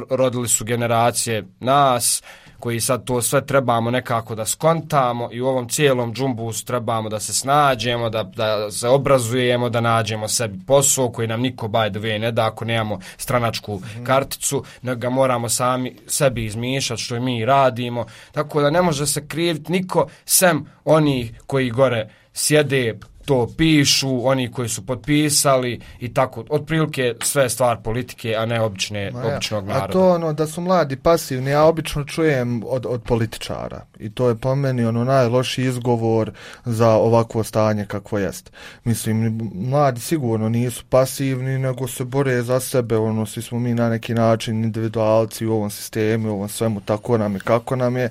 rodili 0.10 0.48
su 0.48 0.66
generacije 0.66 1.46
nas 1.60 2.24
koji 2.64 2.80
sad 2.80 3.04
to 3.06 3.22
sve 3.22 3.46
trebamo 3.46 3.92
nekako 3.92 4.36
da 4.36 4.46
skontamo 4.46 5.30
i 5.32 5.42
u 5.42 5.48
ovom 5.48 5.70
cijelom 5.70 6.14
džumbusu 6.14 6.66
trebamo 6.66 7.10
da 7.10 7.20
se 7.20 7.34
snađemo, 7.34 8.10
da, 8.10 8.24
da 8.24 8.72
se 8.72 8.88
obrazujemo, 8.88 9.70
da 9.70 9.82
nađemo 9.82 10.28
sebi 10.28 10.60
posao 10.68 11.12
koji 11.12 11.28
nam 11.28 11.42
niko 11.42 11.68
by 11.68 11.92
the 11.92 12.00
way 12.00 12.20
ne 12.20 12.32
da 12.32 12.46
ako 12.46 12.66
nemamo 12.66 13.00
stranačku 13.18 13.82
karticu, 14.04 14.64
nego 14.82 15.00
ga 15.00 15.10
moramo 15.10 15.50
sami 15.50 15.96
sebi 16.08 16.46
izmišljati 16.46 17.02
što 17.02 17.20
mi 17.20 17.46
radimo, 17.46 18.06
tako 18.32 18.62
da 18.62 18.70
ne 18.70 18.82
može 18.82 19.08
se 19.08 19.28
kriviti 19.28 19.72
niko 19.72 20.08
sem 20.26 20.66
onih 20.86 21.42
koji 21.48 21.70
gore 21.70 22.10
sjede 22.34 23.00
to 23.26 23.48
pišu, 23.58 24.28
oni 24.28 24.52
koji 24.52 24.70
su 24.70 24.86
potpisali 24.86 25.80
i 26.00 26.14
tako, 26.14 26.44
otprilike 26.50 27.16
sve 27.24 27.50
stvar 27.50 27.78
politike, 27.84 28.36
a 28.36 28.46
ne 28.46 28.62
obične, 28.62 29.12
Ma 29.12 29.20
ja, 29.20 29.36
običnog 29.36 29.70
A 29.70 29.74
naroda. 29.74 29.94
to 29.94 30.10
ono 30.10 30.34
da 30.34 30.48
su 30.48 30.62
mladi 30.62 30.96
pasivni, 30.96 31.52
ja 31.52 31.64
obično 31.64 32.04
čujem 32.04 32.64
od, 32.66 32.86
od 32.86 33.04
političara 33.04 33.86
i 34.00 34.10
to 34.10 34.30
je 34.30 34.36
po 34.36 34.56
meni 34.56 34.86
ono 34.86 35.04
najloši 35.04 35.64
izgovor 35.64 36.32
za 36.66 36.90
ovakvo 36.90 37.44
stanje 37.44 37.86
kakvo 37.86 38.18
jest. 38.20 38.52
Mislim, 38.84 39.40
mladi 39.56 40.02
sigurno 40.02 40.50
nisu 40.50 40.84
pasivni, 40.90 41.60
nego 41.60 41.88
se 41.88 42.04
bore 42.04 42.42
za 42.42 42.60
sebe, 42.60 42.98
ono, 42.98 43.26
svi 43.26 43.42
smo 43.42 43.60
mi 43.60 43.74
na 43.74 43.90
neki 43.90 44.14
način 44.14 44.64
individualci 44.64 45.46
u 45.46 45.54
ovom 45.54 45.70
sistemu, 45.70 46.30
u 46.30 46.34
ovom 46.34 46.50
svemu, 46.50 46.82
tako 46.82 47.18
nam 47.18 47.34
je, 47.34 47.40
kako 47.40 47.76
nam 47.76 47.98
je, 47.98 48.10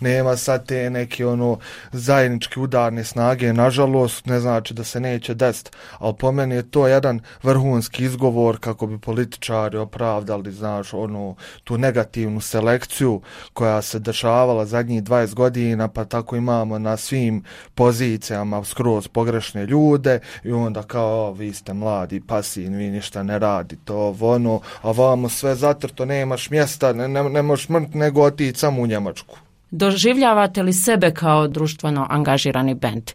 nema 0.00 0.36
sad 0.36 0.66
te 0.66 0.90
neke 0.90 1.26
ono 1.26 1.58
zajedničke 1.92 2.60
udarne 2.60 3.04
snage, 3.04 3.52
nažalost, 3.52 4.26
ne 4.26 4.40
znači 4.54 4.74
da 4.74 4.84
se 4.84 5.00
neće 5.00 5.34
desiti, 5.34 5.70
ali 5.98 6.14
po 6.18 6.32
meni 6.32 6.54
je 6.54 6.70
to 6.70 6.86
jedan 6.88 7.20
vrhunski 7.42 8.04
izgovor 8.04 8.58
kako 8.60 8.86
bi 8.86 8.98
političari 8.98 9.78
opravdali, 9.78 10.52
znaš, 10.52 10.94
onu 10.94 11.36
tu 11.64 11.78
negativnu 11.78 12.40
selekciju 12.40 13.20
koja 13.52 13.82
se 13.82 13.98
dešavala 13.98 14.66
zadnjih 14.66 15.02
20 15.02 15.34
godina, 15.34 15.88
pa 15.88 16.04
tako 16.04 16.36
imamo 16.36 16.78
na 16.78 16.96
svim 16.96 17.44
pozicijama 17.74 18.64
skroz 18.64 19.08
pogrešne 19.08 19.66
ljude 19.66 20.20
i 20.44 20.52
onda 20.52 20.82
kao, 20.82 21.32
vi 21.32 21.52
ste 21.52 21.72
mladi, 21.72 22.20
pasin, 22.20 22.74
vi 22.76 22.90
ništa 22.90 23.22
ne 23.22 23.38
radite, 23.38 23.92
ovo, 23.92 24.34
ono, 24.34 24.60
a 24.82 24.90
vamo 24.90 25.28
sve 25.28 25.54
zatrto, 25.54 26.04
nemaš 26.04 26.50
mjesta, 26.50 26.92
ne, 26.92 27.08
ne, 27.08 27.22
ne 27.22 27.42
možeš 27.42 27.68
mrt 27.68 27.94
nego 27.94 28.22
otići 28.22 28.58
samo 28.58 28.82
u 28.82 28.86
Njemačku. 28.86 29.43
Doživljavate 29.76 30.62
li 30.62 30.72
sebe 30.72 31.10
kao 31.10 31.48
društveno 31.48 32.06
angažirani 32.10 32.74
bend? 32.74 33.10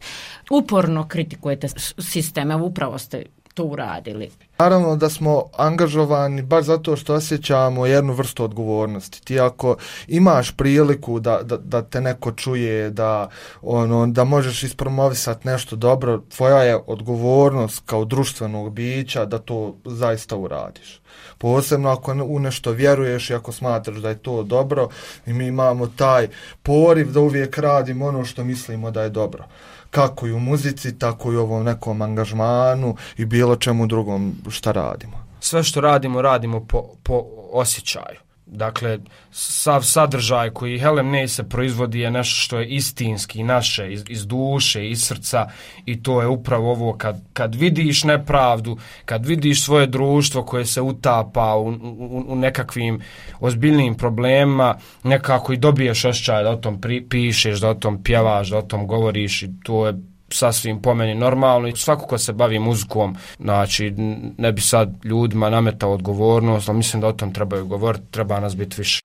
Uporno 0.52 1.08
kritikujete 1.08 1.68
sisteme, 1.98 2.56
upravo 2.56 2.98
ste 2.98 3.24
to 3.54 3.64
uradili. 3.64 4.32
Naravno 4.60 4.96
da 4.96 5.10
smo 5.10 5.44
angažovani 5.58 6.42
baš 6.42 6.66
zato 6.66 6.96
što 6.96 7.14
osjećamo 7.14 7.86
jednu 7.86 8.14
vrstu 8.14 8.44
odgovornosti. 8.44 9.26
Ti 9.26 9.40
ako 9.40 9.76
imaš 10.08 10.52
priliku 10.52 11.20
da, 11.20 11.40
da, 11.44 11.58
da 11.58 11.82
te 11.82 12.02
neko 12.02 12.32
čuje, 12.32 12.90
da, 12.90 13.30
ono, 13.62 14.08
da 14.08 14.24
možeš 14.24 14.64
ispromovisati 14.64 15.48
nešto 15.48 15.76
dobro, 15.76 16.22
tvoja 16.36 16.64
je 16.64 16.80
odgovornost 16.88 17.84
kao 17.86 18.06
društvenog 18.06 18.74
bića 18.74 19.26
da 19.26 19.38
to 19.38 19.76
zaista 19.86 20.36
uradiš. 20.36 21.02
Posebno 21.38 21.90
ako 21.90 22.12
u 22.12 22.40
nešto 22.40 22.72
vjeruješ 22.72 23.30
i 23.30 23.34
ako 23.34 23.52
smatraš 23.52 23.98
da 23.98 24.10
je 24.10 24.18
to 24.18 24.44
dobro 24.44 24.90
i 25.26 25.34
mi 25.34 25.48
imamo 25.48 25.88
taj 25.88 26.28
poriv 26.64 27.12
da 27.12 27.20
uvijek 27.20 27.58
radimo 27.58 28.06
ono 28.06 28.26
što 28.26 28.44
mislimo 28.44 28.92
da 28.92 29.02
je 29.02 29.10
dobro 29.10 29.44
kako 29.92 30.28
i 30.28 30.32
u 30.32 30.40
muzici, 30.40 31.00
tako 31.00 31.34
i 31.34 31.38
u 31.38 31.42
ovom 31.42 31.64
nekom 31.66 32.02
angažmanu 32.02 32.96
i 33.18 33.26
bilo 33.26 33.56
čemu 33.56 33.88
drugom 33.88 34.36
šta 34.50 34.72
radimo. 34.72 35.26
sve 35.40 35.64
što 35.64 35.82
radimo, 35.82 36.22
radimo 36.22 36.66
po, 36.66 36.84
po 37.04 37.24
osjećaju. 37.52 38.29
Dakle, 38.52 39.00
sav 39.32 39.84
sadržaj 39.84 40.50
koji 40.50 40.80
Helen 40.80 41.06
Ney 41.06 41.28
se 41.28 41.50
proizvodi 41.50 42.00
je 42.00 42.12
nešto 42.12 42.36
što 42.36 42.60
je 42.60 42.68
istinski, 42.68 43.44
naše, 43.44 43.94
iz, 43.94 44.04
iz 44.10 44.28
duše, 44.28 44.90
iz 44.90 45.04
srca. 45.04 45.50
I 45.86 46.04
to 46.04 46.22
je 46.22 46.28
upravo 46.28 46.72
ovo 46.72 46.94
kad, 46.98 47.22
kad 47.34 47.56
vidiš 47.56 48.04
nepravdu, 48.04 48.78
kad 49.06 49.26
vidiš 49.26 49.64
svoje 49.64 49.88
društvo 49.88 50.44
koje 50.44 50.66
se 50.66 50.82
utapa 50.82 51.56
u, 51.56 51.70
u, 51.70 52.26
u 52.28 52.36
nekakvim 52.36 53.02
ozbiljnim 53.40 53.96
problemima, 53.96 54.78
nekako 55.04 55.54
i 55.54 55.58
dobiješ 55.58 56.06
osjećaj 56.06 56.44
da 56.44 56.50
o 56.50 56.56
tom 56.56 56.82
pri, 56.82 57.06
pišeš, 57.10 57.60
da 57.60 57.70
o 57.70 57.74
tom 57.74 58.04
pjevaš, 58.04 58.50
da 58.50 58.58
o 58.58 58.62
tom 58.62 58.88
govoriš 58.88 59.44
i 59.44 59.50
to 59.64 59.88
je 59.88 59.94
sasvim 60.32 60.82
po 60.82 60.94
meni 60.94 61.16
normalno 61.16 61.68
i 61.68 61.76
svako 61.76 62.06
ko 62.06 62.18
se 62.18 62.34
bavi 62.34 62.60
muzikom, 62.60 63.16
znači 63.40 63.94
ne 64.38 64.52
bi 64.52 64.62
sad 64.62 64.94
ljudima 65.04 65.50
nametao 65.50 65.94
odgovornost, 65.94 66.70
ali 66.70 66.78
mislim 66.78 67.02
da 67.02 67.08
o 67.08 67.14
tom 67.14 67.34
trebaju 67.34 67.66
govoriti, 67.66 68.12
treba 68.12 68.40
nas 68.40 68.56
biti 68.56 68.76
više. 68.78 69.00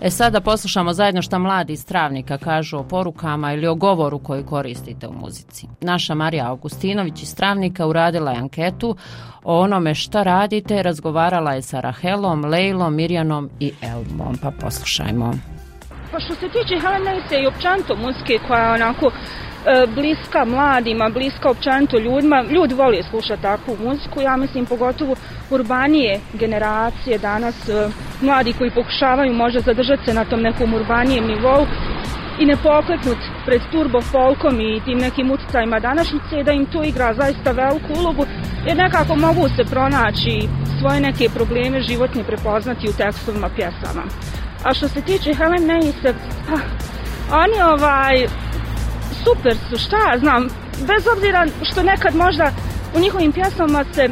E 0.00 0.10
sada 0.10 0.40
poslušamo 0.40 0.92
zajedno 0.92 1.22
šta 1.22 1.38
mladi 1.38 1.72
iz 1.72 1.86
Travnika 1.86 2.38
kažu 2.38 2.78
o 2.78 2.82
porukama 2.82 3.52
ili 3.52 3.66
o 3.66 3.74
govoru 3.74 4.18
koji 4.18 4.44
koristite 4.44 5.08
u 5.08 5.12
muzici. 5.12 5.66
Naša 5.80 6.14
Marija 6.14 6.48
Augustinović 6.48 7.22
iz 7.22 7.34
Travnika 7.34 7.86
uradila 7.86 8.30
je 8.30 8.38
anketu 8.38 8.96
o 9.44 9.60
onome 9.60 9.94
šta 9.94 10.22
radite, 10.22 10.82
razgovarala 10.82 11.52
je 11.52 11.62
sa 11.62 11.80
Rahelom, 11.80 12.44
Lejlom, 12.44 12.94
Mirjanom 12.94 13.50
i 13.60 13.72
Elmom, 13.82 14.38
pa 14.42 14.50
poslušajmo. 14.50 15.59
Pa 16.12 16.20
što 16.20 16.34
se 16.34 16.48
tiče 16.48 16.80
Helenese 16.80 17.36
i 17.42 17.46
općanto 17.46 17.96
muzike 17.96 18.38
koja 18.48 18.64
je 18.64 18.72
onako 18.72 19.06
e, 19.10 19.86
bliska 19.94 20.44
mladima, 20.44 21.08
bliska 21.08 21.50
općanto 21.50 21.98
ljudima, 21.98 22.42
ljudi 22.42 22.74
vole 22.74 23.02
slušati 23.02 23.42
takvu 23.42 23.76
muziku, 23.84 24.20
ja 24.20 24.36
mislim 24.36 24.66
pogotovo 24.66 25.14
urbanije 25.50 26.20
generacije 26.32 27.18
danas, 27.18 27.68
e, 27.68 27.88
mladi 28.20 28.52
koji 28.52 28.70
pokušavaju 28.70 29.32
možda 29.32 29.60
zadržati 29.60 30.04
se 30.04 30.14
na 30.14 30.24
tom 30.24 30.40
nekom 30.40 30.74
urbanijem 30.74 31.26
nivou 31.26 31.66
i 32.40 32.46
ne 32.46 32.56
pokleknut 32.56 33.18
pred 33.46 33.62
turbo 33.72 34.00
folkom 34.00 34.60
i 34.60 34.80
tim 34.84 34.98
nekim 34.98 35.30
utjecajima 35.30 35.80
današnjice 35.80 36.42
da 36.44 36.52
im 36.52 36.66
to 36.66 36.84
igra 36.84 37.14
zaista 37.14 37.52
veliku 37.52 38.00
ulogu 38.00 38.26
jer 38.66 38.76
nekako 38.76 39.16
mogu 39.16 39.48
se 39.48 39.64
pronaći 39.70 40.48
svoje 40.80 41.00
neke 41.00 41.28
probleme 41.34 41.80
životne 41.80 42.24
prepoznati 42.24 42.88
u 42.88 42.92
tekstovima 42.92 43.48
pjesama. 43.56 44.02
A 44.64 44.74
što 44.74 44.88
se 44.88 45.00
tiče 45.00 45.34
Helen 45.34 45.66
Neise, 45.66 46.14
pa, 46.48 46.56
oni 47.36 47.62
ovaj, 47.74 48.26
super 49.24 49.56
su, 49.68 49.78
šta 49.78 49.96
ja 49.96 50.18
znam, 50.18 50.48
bez 50.86 51.06
obzira 51.16 51.46
što 51.62 51.82
nekad 51.82 52.14
možda 52.14 52.50
u 52.96 53.00
njihovim 53.00 53.32
pjesmama 53.32 53.84
se 53.92 54.08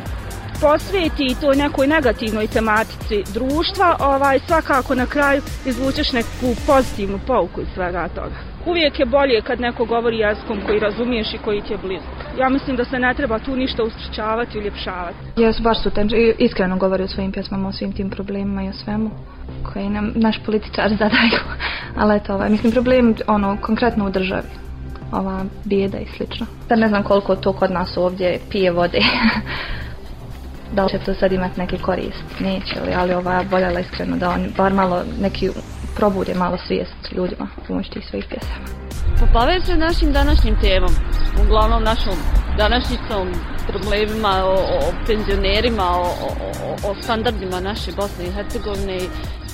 posvijeti 0.61 1.37
toj 1.41 1.57
nekoj 1.57 1.87
negativnoj 1.87 2.47
tematici 2.47 3.33
društva, 3.35 3.97
ovaj 4.01 4.39
svakako 4.39 4.95
na 4.95 5.07
kraju 5.07 5.43
izvučeš 5.67 6.13
neku 6.13 6.47
pozitivnu 6.67 7.19
pouku 7.27 7.61
iz 7.61 7.69
svega 7.75 8.09
toga. 8.09 8.37
Uvijek 8.67 9.01
je 9.01 9.07
bolje 9.07 9.43
kad 9.43 9.61
neko 9.61 9.85
govori 9.85 10.19
jezikom 10.19 10.61
koji 10.67 10.79
razumiješ 10.79 11.35
i 11.35 11.39
koji 11.39 11.63
ti 11.63 11.73
je 11.73 11.79
blizak. 11.79 12.19
Ja 12.39 12.49
mislim 12.49 12.77
da 12.77 12.85
se 12.85 12.99
ne 12.99 13.15
treba 13.15 13.39
tu 13.39 13.57
ništa 13.57 13.83
ustričavati 13.83 14.59
i 14.59 14.61
uljepšavati. 14.61 15.17
Jesu, 15.37 15.63
baš 15.63 15.83
su 15.83 15.91
ten, 15.91 16.09
iskreno 16.39 16.77
govori 16.77 17.03
o 17.03 17.09
svojim 17.09 17.33
pjesmama, 17.33 17.69
o 17.69 17.73
svim 17.73 17.93
tim 17.93 18.11
problemima 18.11 18.63
i 18.63 18.69
o 18.69 18.73
svemu 18.73 19.11
koji 19.73 19.89
nam 19.89 20.13
naš 20.15 20.37
političar 20.47 20.91
zadaju. 21.01 21.41
Ali 21.97 22.17
eto, 22.17 22.35
ovaj, 22.35 22.51
mislim, 22.51 22.73
problem 22.73 23.15
ono, 23.27 23.57
konkretno 23.61 24.07
u 24.07 24.11
državi. 24.11 24.49
Ova 25.13 25.45
bijeda 25.65 25.99
i 25.99 26.07
slično. 26.17 26.47
Sad 26.69 26.79
ne 26.79 26.89
znam 26.89 27.03
koliko 27.03 27.37
to 27.37 27.53
kod 27.53 27.71
nas 27.71 27.97
ovdje 27.97 28.39
pije 28.51 28.71
vode. 28.71 28.99
da 30.75 30.85
li 30.85 30.91
će 30.91 30.99
to 30.99 31.15
sad 31.15 31.33
imati 31.33 31.61
neki 31.61 31.79
korist? 31.79 32.41
Neće 32.41 32.81
li, 32.81 32.93
ali 32.97 33.15
ova 33.15 33.45
voljela 33.51 33.81
iskreno 33.81 34.17
da 34.17 34.31
on 34.31 34.47
bar 34.57 34.73
malo 34.73 35.03
neki 35.21 35.51
probude 35.97 36.35
malo 36.35 36.59
svijest 36.67 37.13
ljudima 37.13 37.49
pomoći 37.69 37.91
tih 37.91 38.07
svojih 38.11 38.27
pjesama. 38.29 38.89
Pa 39.33 39.61
se 39.67 39.77
našim 39.77 40.13
današnjim 40.13 40.57
temom, 40.61 40.91
uglavnom 41.45 41.83
našom 41.83 42.17
današnjicom, 42.57 43.29
problemima, 43.69 44.45
o, 44.45 44.55
o 44.55 44.93
penzionerima, 45.07 45.85
o, 45.85 46.03
o, 46.85 46.91
o 46.91 46.95
standardima 47.03 47.61
naše 47.61 47.93
Bosne 47.97 48.25
i 48.25 48.33
Hercegovine 48.33 48.97
i 48.97 49.09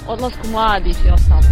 odlasku 0.07 0.49
mladih 0.49 0.97
i 1.07 1.11
ostalo. 1.11 1.43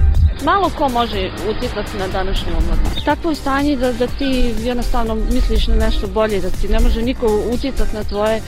Malo 0.45 0.71
ko 0.79 0.89
može 0.89 1.31
utjecati 1.51 1.97
na 1.99 2.09
današnju 2.09 2.53
omladinu. 2.59 3.05
Takvo 3.05 3.31
je 3.31 3.37
stanje 3.37 3.77
da, 3.77 3.93
da 3.93 4.07
ti 4.07 4.55
jednostavno 4.59 5.15
misliš 5.15 5.67
na 5.67 5.75
nešto 5.75 6.07
bolje, 6.07 6.41
da 6.41 6.51
ti 6.51 6.69
ne 6.69 6.81
može 6.81 7.03
niko 7.03 7.27
utjecati 7.55 7.97
na 7.97 8.05
tvoje 8.05 8.41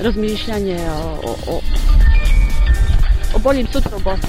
razmišljanje 0.00 0.78
o, 0.90 1.30
o, 1.30 1.36
o, 1.46 1.60
o 3.34 3.38
boljim 3.38 3.66
sutra 3.66 3.96
u 3.96 4.00
Bosni 4.00 4.28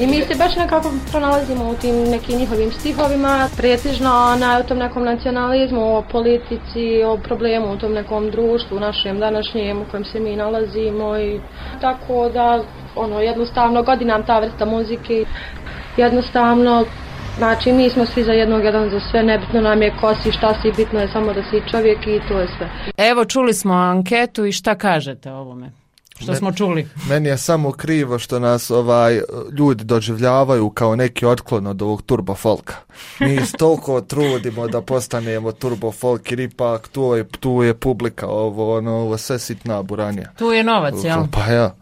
i 0.00 0.06
mi 0.06 0.22
se 0.22 0.34
baš 0.38 0.56
nekako 0.56 0.92
pronalazimo 1.10 1.70
u 1.70 1.74
tim 1.74 1.94
nekim 1.94 2.38
njihovim 2.38 2.72
stihovima, 2.72 3.48
pretežno 3.56 4.36
na 4.38 4.62
tom 4.62 4.78
nekom 4.78 5.04
nacionalizmu, 5.04 5.96
o 5.96 6.02
politici, 6.12 7.02
o 7.06 7.16
problemu 7.16 7.72
u 7.72 7.76
tom 7.76 7.92
nekom 7.92 8.30
društvu, 8.30 8.80
našem 8.80 9.18
današnjem 9.18 9.82
u 9.82 9.84
kojem 9.90 10.04
se 10.04 10.20
mi 10.20 10.36
nalazimo 10.36 11.18
i 11.18 11.40
tako 11.80 12.28
da 12.28 12.62
ono 12.96 13.20
jednostavno 13.20 13.82
godinam 13.82 14.26
ta 14.26 14.38
vrsta 14.38 14.64
muzike 14.64 15.24
jednostavno 15.96 16.84
Znači, 17.38 17.72
mi 17.72 17.90
smo 17.90 18.06
svi 18.06 18.24
za 18.24 18.32
jednog, 18.32 18.64
jedan 18.64 18.90
za 18.90 19.00
sve, 19.10 19.22
nebitno 19.22 19.60
nam 19.60 19.82
je 19.82 19.92
ko 20.00 20.14
si, 20.14 20.32
šta 20.32 20.54
si, 20.62 20.72
bitno 20.76 21.00
je 21.00 21.08
samo 21.08 21.32
da 21.32 21.42
si 21.42 21.70
čovjek 21.70 21.98
i 22.06 22.20
to 22.28 22.40
je 22.40 22.46
sve. 22.58 22.68
Evo, 22.96 23.24
čuli 23.24 23.54
smo 23.54 23.74
anketu 23.74 24.44
i 24.44 24.52
šta 24.52 24.74
kažete 24.74 25.32
o 25.32 25.36
ovome? 25.36 25.70
Što 26.20 26.34
smo 26.34 26.52
čuli? 26.52 26.88
Meni 27.08 27.28
je 27.28 27.38
samo 27.38 27.72
krivo 27.72 28.18
što 28.18 28.38
nas 28.38 28.70
ovaj 28.70 29.20
ljudi 29.58 29.84
doživljavaju 29.84 30.70
kao 30.70 30.96
neki 30.96 31.26
otklon 31.26 31.66
od 31.66 31.82
ovog 31.82 32.02
turbo 32.02 32.34
folka. 32.34 32.74
Mi 33.20 33.46
se 33.46 33.56
toliko 33.56 34.00
trudimo 34.00 34.68
da 34.68 34.82
postanemo 34.82 35.52
turbo 35.52 35.92
folk 35.92 36.30
jer 36.30 36.40
ipak 36.40 36.88
tu 36.88 37.02
je, 37.02 37.28
tu 37.28 37.62
je 37.62 37.74
publika 37.74 38.26
ovo, 38.26 38.76
ono, 38.76 38.92
ovo 38.92 39.18
sve 39.18 39.38
sitna 39.38 39.82
buranija. 39.82 40.32
Tu 40.38 40.52
je 40.52 40.64
novac, 40.64 40.94
jel? 41.04 41.22
Pa 41.32 41.46
ja. 41.46 41.74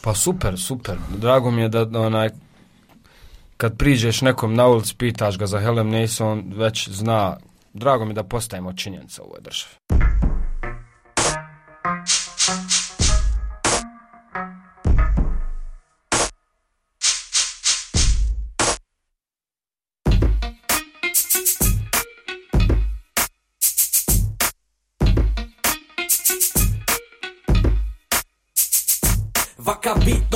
Pa 0.00 0.14
super, 0.14 0.58
super. 0.58 0.96
Drago 1.16 1.50
mi 1.50 1.62
je 1.62 1.68
da 1.68 2.00
onaj 2.00 2.28
kad 3.56 3.76
priđeš 3.78 4.20
nekom 4.20 4.54
na 4.54 4.66
ulici, 4.66 4.94
pitaš 4.98 5.38
ga 5.38 5.46
za 5.46 5.60
Helen 5.60 5.90
Nason, 5.90 6.52
već 6.56 6.88
zna, 6.88 7.36
drago 7.72 8.04
mi 8.04 8.14
da 8.14 8.22
postajemo 8.22 8.72
činjenica 8.72 9.22
u 9.22 9.26
ovoj 9.26 9.40
državi. 9.40 10.27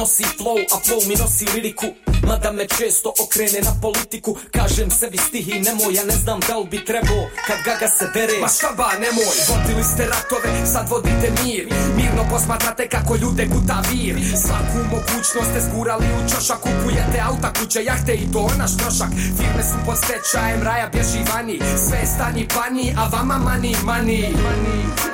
Nosi 0.03 0.25
flow, 0.25 0.59
a 0.59 0.79
flow 0.85 1.07
mi 1.09 1.15
nosi 1.15 1.47
liriku. 1.55 1.87
Mada 2.27 2.53
me 2.53 2.67
često 2.67 3.13
okrene 3.25 3.61
na 3.63 3.75
politiku. 3.83 4.37
Kažem 4.51 4.91
sebi 4.91 5.19
stihi 5.19 5.61
nemoj, 5.61 5.95
ja 5.95 6.05
ne 6.05 6.17
znam 6.23 6.41
da 6.49 6.57
li 6.59 6.67
bi 6.71 6.85
trebao. 6.85 7.25
Kad 7.47 7.59
gaga 7.65 7.89
se 7.89 8.11
dere 8.15 8.39
Ma 8.41 8.49
šta 8.49 8.71
ba 8.77 8.91
nemoj, 9.05 9.37
vodili 9.49 9.85
ste 9.85 10.03
ratove, 10.13 10.67
sad 10.73 10.89
vodite 10.91 11.29
mir. 11.45 11.67
Mirno 11.97 12.23
posmatrate 12.31 12.89
kako 12.89 13.17
ljude 13.17 13.47
guta 13.47 13.83
vir. 13.91 14.17
Svaku 14.47 14.79
mogućnost 14.93 15.51
ste 15.51 15.61
zgurali 15.67 16.07
u 16.19 16.31
čošak 16.31 16.61
Kupujete 16.61 17.19
auta, 17.29 17.53
kuće, 17.59 17.85
jahte 17.85 18.15
i 18.15 18.33
to 18.33 18.51
naš 18.59 18.77
trošak. 18.77 19.11
Firme 19.39 19.63
su 19.71 19.77
pod 19.87 19.97
stečajem, 20.03 20.63
raja 20.63 20.89
bježi 20.93 21.23
vani. 21.35 21.59
Sve 21.89 21.99
je 21.99 22.49
pani, 22.57 22.95
a 22.99 23.09
vama 23.17 23.39
mani, 23.39 23.77
mani. 23.85 24.35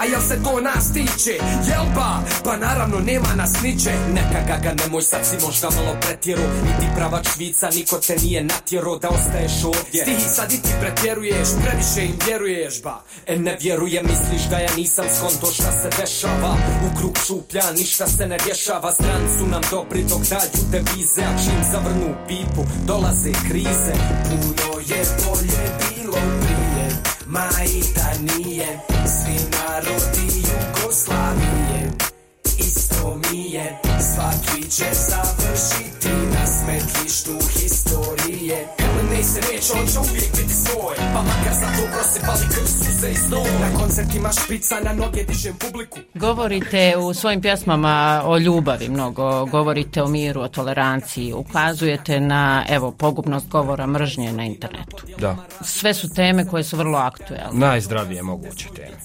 A 0.01 0.05
jel 0.05 0.21
se 0.29 0.43
to 0.45 0.61
nas 0.61 0.93
tiče, 0.93 1.35
jel 1.69 1.85
ba? 1.95 2.23
Pa 2.45 2.57
naravno 2.57 2.99
nema 2.99 3.35
nas 3.37 3.53
niče. 3.63 3.93
Neka 4.15 4.41
gaga 4.49 4.78
nemoj, 4.85 5.03
sad 5.03 5.27
si 5.27 5.47
možda 5.47 5.71
malo 5.71 5.97
pretjeru 6.01 6.43
Niti 6.43 6.93
prava 6.97 7.21
švica, 7.35 7.71
niko 7.75 7.99
te 7.99 8.17
nije 8.17 8.45
natjero 8.45 8.99
da 8.99 9.09
ostaješ 9.09 9.65
ovdje. 9.65 10.03
Stihi 10.03 10.29
sad 10.35 10.53
i 10.53 10.63
ti 10.63 10.69
pretjeruješ, 10.81 11.49
previše 11.65 12.05
im 12.05 12.19
vjeruješ 12.27 12.83
ba. 12.83 13.03
E 13.27 13.37
ne 13.37 13.57
vjeruje, 13.61 14.03
misliš 14.03 14.51
da 14.51 14.59
ja 14.59 14.71
nisam 14.77 15.05
skonto 15.19 15.53
šta 15.53 15.73
se 15.73 15.91
dešava. 16.01 16.57
U 16.87 16.99
krug 16.99 17.19
šuplja, 17.27 17.73
ništa 17.73 18.07
se 18.07 18.27
ne 18.27 18.39
rješava. 18.47 18.93
Strancu 18.93 19.47
nam 19.51 19.63
dobri 19.71 20.03
dok 20.03 20.21
dađu 20.21 20.63
devize 20.71 21.23
A 21.23 21.39
čim 21.45 21.61
zavrnu 21.73 22.15
pipu, 22.29 22.63
dolaze 22.87 23.33
krize. 23.49 23.95
Puno 24.25 24.81
je 24.81 25.05
bolje 25.25 25.65
bilo 25.79 26.19
prije 26.41 26.89
Ma 27.27 27.49
i 27.67 27.83
da 27.95 28.35
nije. 28.35 28.79
Svi 29.07 29.37
narodi 29.51 30.43
Jugoslavije 30.49 31.91
Isto 32.59 33.21
mi 33.31 33.51
je. 33.53 33.88
Svaki 34.19 34.71
će 34.71 34.85
završiti 34.93 36.09
na 36.09 36.47
smetlištu 36.47 37.33
historije 37.61 38.67
Kada 38.79 39.11
ne 39.11 39.23
se 39.23 39.41
reč, 39.41 39.71
on 39.81 39.87
će 39.87 39.99
uvijek 39.99 40.31
biti 40.37 40.55
svoj 40.55 40.97
Pa 40.97 41.23
makar 41.23 41.55
za 41.61 41.67
to 41.67 41.83
prosipali 41.93 42.55
krv 42.55 42.67
suze 42.67 43.11
i 43.11 43.15
snoj 43.15 43.51
Na 43.61 43.79
koncertima 43.79 44.31
špica 44.33 44.75
na 44.85 44.93
noge 44.93 45.25
dižem 45.25 45.55
publiku 45.57 45.99
Govorite 46.15 46.97
u 46.97 47.15
svojim 47.15 47.41
pjesmama 47.41 48.23
o 48.25 48.39
ljubavi 48.39 48.89
mnogo, 48.89 49.45
govorite 49.45 50.03
o 50.03 50.09
miru, 50.09 50.41
o 50.41 50.49
toleranciji, 50.49 51.33
ukazujete 51.33 52.21
na, 52.21 52.65
evo, 52.69 52.91
pogubnost 52.91 53.49
govora 53.49 53.87
mržnje 53.87 54.33
na 54.33 54.45
internetu. 54.45 55.05
Da. 55.19 55.37
Sve 55.63 55.95
su 55.95 56.15
teme 56.15 56.47
koje 56.47 56.65
su 56.65 56.77
vrlo 56.77 56.99
aktuelne. 56.99 57.51
Najzdravije 57.53 58.23
moguće 58.23 58.69
teme. 58.77 58.97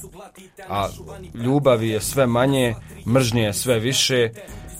A 0.69 0.89
ljubavi 1.33 1.89
je 1.89 2.01
sve 2.01 2.27
manje, 2.27 2.75
mržnje 3.07 3.43
je 3.43 3.53
sve 3.53 3.79
više 3.79 4.29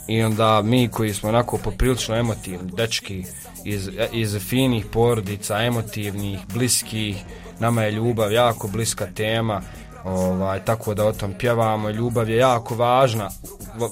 i 0.07 0.23
onda 0.23 0.61
mi 0.61 0.87
koji 0.87 1.13
smo 1.13 1.29
onako 1.29 1.57
poprilično 1.57 2.15
emotivni, 2.15 2.71
dečki 2.71 3.25
iz, 3.63 3.89
iz 4.11 4.37
finih 4.39 4.85
porodica, 4.85 5.63
emotivnih, 5.63 6.39
bliskih, 6.53 7.23
nama 7.59 7.83
je 7.83 7.91
ljubav 7.91 8.31
jako 8.31 8.67
bliska 8.67 9.07
tema, 9.15 9.61
ovaj, 10.03 10.65
tako 10.65 10.93
da 10.93 11.05
o 11.05 11.13
tom 11.13 11.33
pjevamo, 11.33 11.89
ljubav 11.89 12.29
je 12.29 12.37
jako 12.37 12.75
važna, 12.75 13.29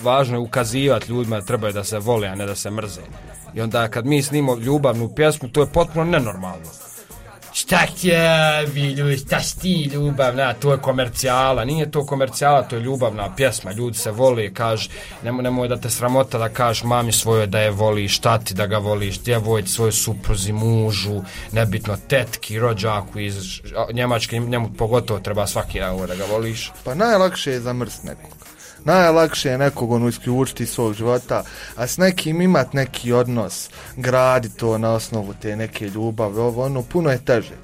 važno 0.03 0.35
je 0.35 0.39
ukazivati 0.39 1.11
ljudima 1.11 1.39
da 1.39 1.45
trebaju 1.45 1.73
da 1.73 1.83
se 1.83 1.99
vole, 1.99 2.27
a 2.27 2.35
ne 2.35 2.45
da 2.45 2.55
se 2.55 2.71
mrze. 2.71 3.01
I 3.53 3.61
onda 3.61 3.87
kad 3.87 4.05
mi 4.05 4.21
snimo 4.21 4.55
ljubavnu 4.55 5.15
pjesmu, 5.15 5.49
to 5.49 5.61
je 5.61 5.71
potpuno 5.73 6.05
nenormalno 6.05 6.90
šta 7.61 7.87
će, 7.97 8.17
vi 8.73 8.91
ljudi, 8.91 9.17
šta 9.17 9.39
sti 9.39 9.83
ljubavna, 9.93 10.53
to 10.53 10.71
je 10.71 10.77
komercijala, 10.77 11.65
nije 11.65 11.91
to 11.91 12.05
komercijala, 12.05 12.63
to 12.63 12.75
je 12.75 12.81
ljubavna 12.81 13.35
pjesma, 13.35 13.71
ljudi 13.71 13.97
se 13.97 14.11
voli, 14.11 14.53
kaže, 14.53 14.89
nemo, 15.23 15.41
nemoj 15.41 15.67
da 15.67 15.77
te 15.77 15.89
sramota 15.89 16.37
da 16.37 16.49
kažeš 16.49 16.83
mami 16.83 17.11
svojoj 17.11 17.47
da 17.47 17.59
je 17.59 17.71
voliš, 17.71 18.19
tati 18.19 18.53
da 18.53 18.67
ga 18.67 18.77
voliš, 18.77 19.19
djevojci 19.19 19.71
svojoj 19.71 19.91
supruzi, 19.91 20.53
mužu, 20.53 21.21
nebitno 21.51 21.97
tetki, 22.07 22.59
rođaku 22.59 23.19
iz 23.19 23.61
Njemačke, 23.93 24.39
njemu 24.39 24.69
pogotovo 24.77 25.19
treba 25.19 25.47
svaki 25.47 25.79
dan 25.79 26.07
da 26.07 26.15
ga 26.15 26.25
voliš. 26.31 26.71
Pa 26.83 26.95
najlakše 26.95 27.51
je 27.51 27.59
zamrst 27.59 28.03
nekog 28.03 28.40
najlakše 28.85 29.49
je 29.49 29.57
nekog 29.57 29.91
ono 29.91 30.07
isključiti 30.07 30.65
svog 30.65 30.93
života, 30.93 31.43
a 31.75 31.87
s 31.87 31.97
nekim 31.97 32.41
imat 32.41 32.73
neki 32.73 33.13
odnos, 33.13 33.69
gradi 33.95 34.49
to 34.49 34.77
na 34.77 34.91
osnovu 34.91 35.33
te 35.41 35.55
neke 35.55 35.89
ljubave, 35.89 36.41
ovo 36.41 36.65
ono, 36.65 36.81
puno 36.81 37.09
je 37.09 37.25
teže. 37.25 37.55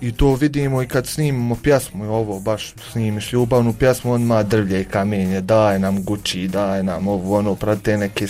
I 0.00 0.12
to 0.12 0.34
vidimo 0.34 0.82
i 0.82 0.88
kad 0.88 1.06
snimimo 1.06 1.56
pjesmu, 1.62 2.04
i 2.04 2.08
ovo 2.08 2.40
baš 2.40 2.74
snimiš 2.92 3.32
ljubavnu 3.32 3.72
pjesmu, 3.72 4.12
on 4.12 4.22
ma 4.22 4.42
drvlje 4.42 4.80
i 4.80 4.84
kamenje, 4.84 5.40
daje 5.40 5.78
nam 5.78 6.04
guči, 6.04 6.48
daje 6.48 6.82
nam 6.82 7.08
ovo, 7.08 7.38
ono, 7.38 7.54
prate 7.54 7.96
neke 7.96 8.26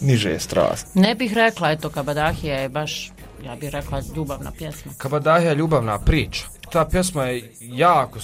niže 0.00 0.38
strast. 0.38 0.86
Ne 0.94 1.14
bih 1.14 1.32
rekla, 1.32 1.70
eto, 1.70 1.90
Kabadahija 1.90 2.56
je 2.56 2.68
baš, 2.68 3.12
ja 3.44 3.56
bih 3.56 3.70
rekla, 3.70 4.02
ljubavna 4.16 4.52
pjesma. 4.58 4.92
Kabadahija 4.98 5.50
je 5.50 5.56
ljubavna 5.56 5.98
priča. 5.98 6.44
Ta 6.72 6.84
pjesma 6.84 7.24
je 7.24 7.52
jako 7.60 8.18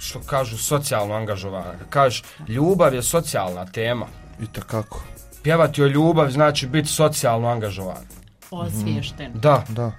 što 0.00 0.20
kažu 0.20 0.58
socijalno 0.58 1.14
angažovana. 1.14 1.74
Kažu, 1.90 2.22
ljubav 2.48 2.94
je 2.94 3.02
socijalna 3.02 3.66
tema. 3.66 4.06
I 4.40 4.46
kako? 4.66 5.02
Pjevati 5.42 5.82
o 5.82 5.86
ljubav 5.86 6.30
znači 6.30 6.66
biti 6.66 6.88
socijalno 6.88 7.48
angažovan. 7.48 8.04
Osviješten. 8.50 9.32
Da. 9.34 9.64
Da. 9.68 9.92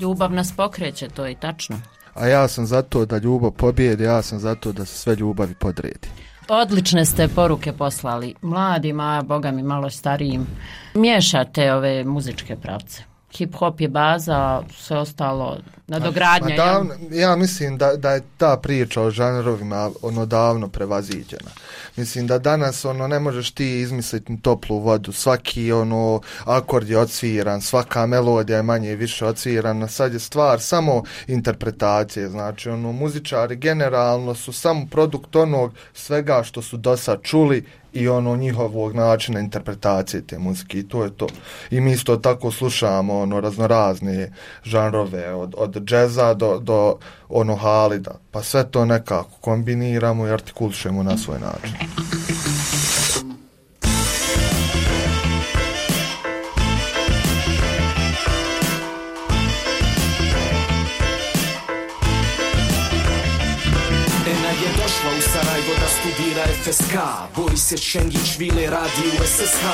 Ljubav 0.00 0.32
nas 0.32 0.52
pokreće, 0.56 1.08
to 1.08 1.26
je 1.26 1.40
tačno. 1.40 1.80
A 2.14 2.26
ja 2.26 2.48
sam 2.48 2.66
zato 2.66 3.06
da 3.06 3.18
ljubav 3.18 3.50
pobijedi, 3.50 4.04
ja 4.04 4.22
sam 4.22 4.38
zato 4.38 4.72
da 4.72 4.84
se 4.84 4.98
sve 4.98 5.14
ljubavi 5.14 5.54
podredi. 5.54 6.08
Odlične 6.48 7.04
ste 7.04 7.28
poruke 7.28 7.72
poslali 7.72 8.34
mladima, 8.42 9.22
boga 9.22 9.50
mi 9.50 9.62
malo 9.62 9.90
starijim. 9.90 10.46
Miješate 10.94 11.74
ove 11.74 12.04
muzičke 12.04 12.56
pravce. 12.56 13.02
Hip 13.38 13.54
hop 13.54 13.80
je 13.80 13.88
baza, 13.88 14.62
sve 14.78 14.98
ostalo 14.98 15.58
nadogradnja. 15.86 16.48
Ma 16.48 16.56
davno, 16.56 16.94
ja 17.10 17.36
mislim 17.36 17.78
da, 17.78 17.96
da 17.96 18.10
je 18.10 18.22
ta 18.36 18.56
priča 18.56 19.02
o 19.02 19.10
žanrovima 19.10 19.90
ono 20.02 20.26
davno 20.26 20.68
prevaziđena. 20.68 21.50
Mislim 21.96 22.26
da 22.26 22.38
danas 22.38 22.84
ono 22.84 23.08
ne 23.08 23.18
možeš 23.18 23.50
ti 23.50 23.80
izmisliti 23.80 24.38
toplu 24.42 24.78
vodu, 24.78 25.12
svaki 25.12 25.72
ono 25.72 26.20
akord 26.44 26.88
je 26.88 26.98
odsviran, 26.98 27.60
svaka 27.60 28.06
melodija 28.06 28.56
je 28.56 28.62
manje 28.62 28.92
i 28.92 28.96
više 28.96 29.26
odsvirana, 29.26 29.88
sad 29.88 30.12
je 30.12 30.18
stvar 30.18 30.60
samo 30.60 31.02
interpretacije, 31.26 32.28
znači 32.28 32.68
ono 32.68 32.92
muzičari 32.92 33.56
generalno 33.56 34.34
su 34.34 34.52
samo 34.52 34.86
produkt 34.90 35.36
onog 35.36 35.72
svega 35.94 36.42
što 36.42 36.62
su 36.62 36.76
do 36.76 36.96
sad 36.96 37.22
čuli 37.22 37.66
i 37.92 38.08
ono 38.08 38.36
njihovog 38.36 38.94
načina 38.94 39.40
interpretacije 39.40 40.26
te 40.26 40.38
muzike 40.38 40.78
i 40.78 40.88
to 40.88 41.04
je 41.04 41.10
to. 41.10 41.26
I 41.70 41.80
mi 41.80 41.92
isto 41.92 42.16
tako 42.16 42.50
slušamo 42.50 43.18
ono 43.18 43.40
raznorazne 43.40 44.32
žanrove 44.64 45.34
od, 45.34 45.54
od 45.56 45.84
džeza 45.84 46.34
do, 46.34 46.58
do 46.58 46.96
ono 47.28 47.56
halida. 47.56 48.18
Pa 48.30 48.42
sve 48.42 48.70
to 48.70 48.84
nekako 48.84 49.38
kombiniramo 49.40 50.26
i 50.26 50.30
artikulišemo 50.30 51.02
na 51.02 51.16
svoj 51.16 51.38
način. 51.38 51.72
Studira 66.18 66.42
FSK 66.62 66.94
Boris 67.36 67.72
je 67.72 67.78
Šengić, 67.78 68.38
Vile 68.38 68.66
radi 68.70 69.02
u 69.20 69.24
SSH 69.24 69.64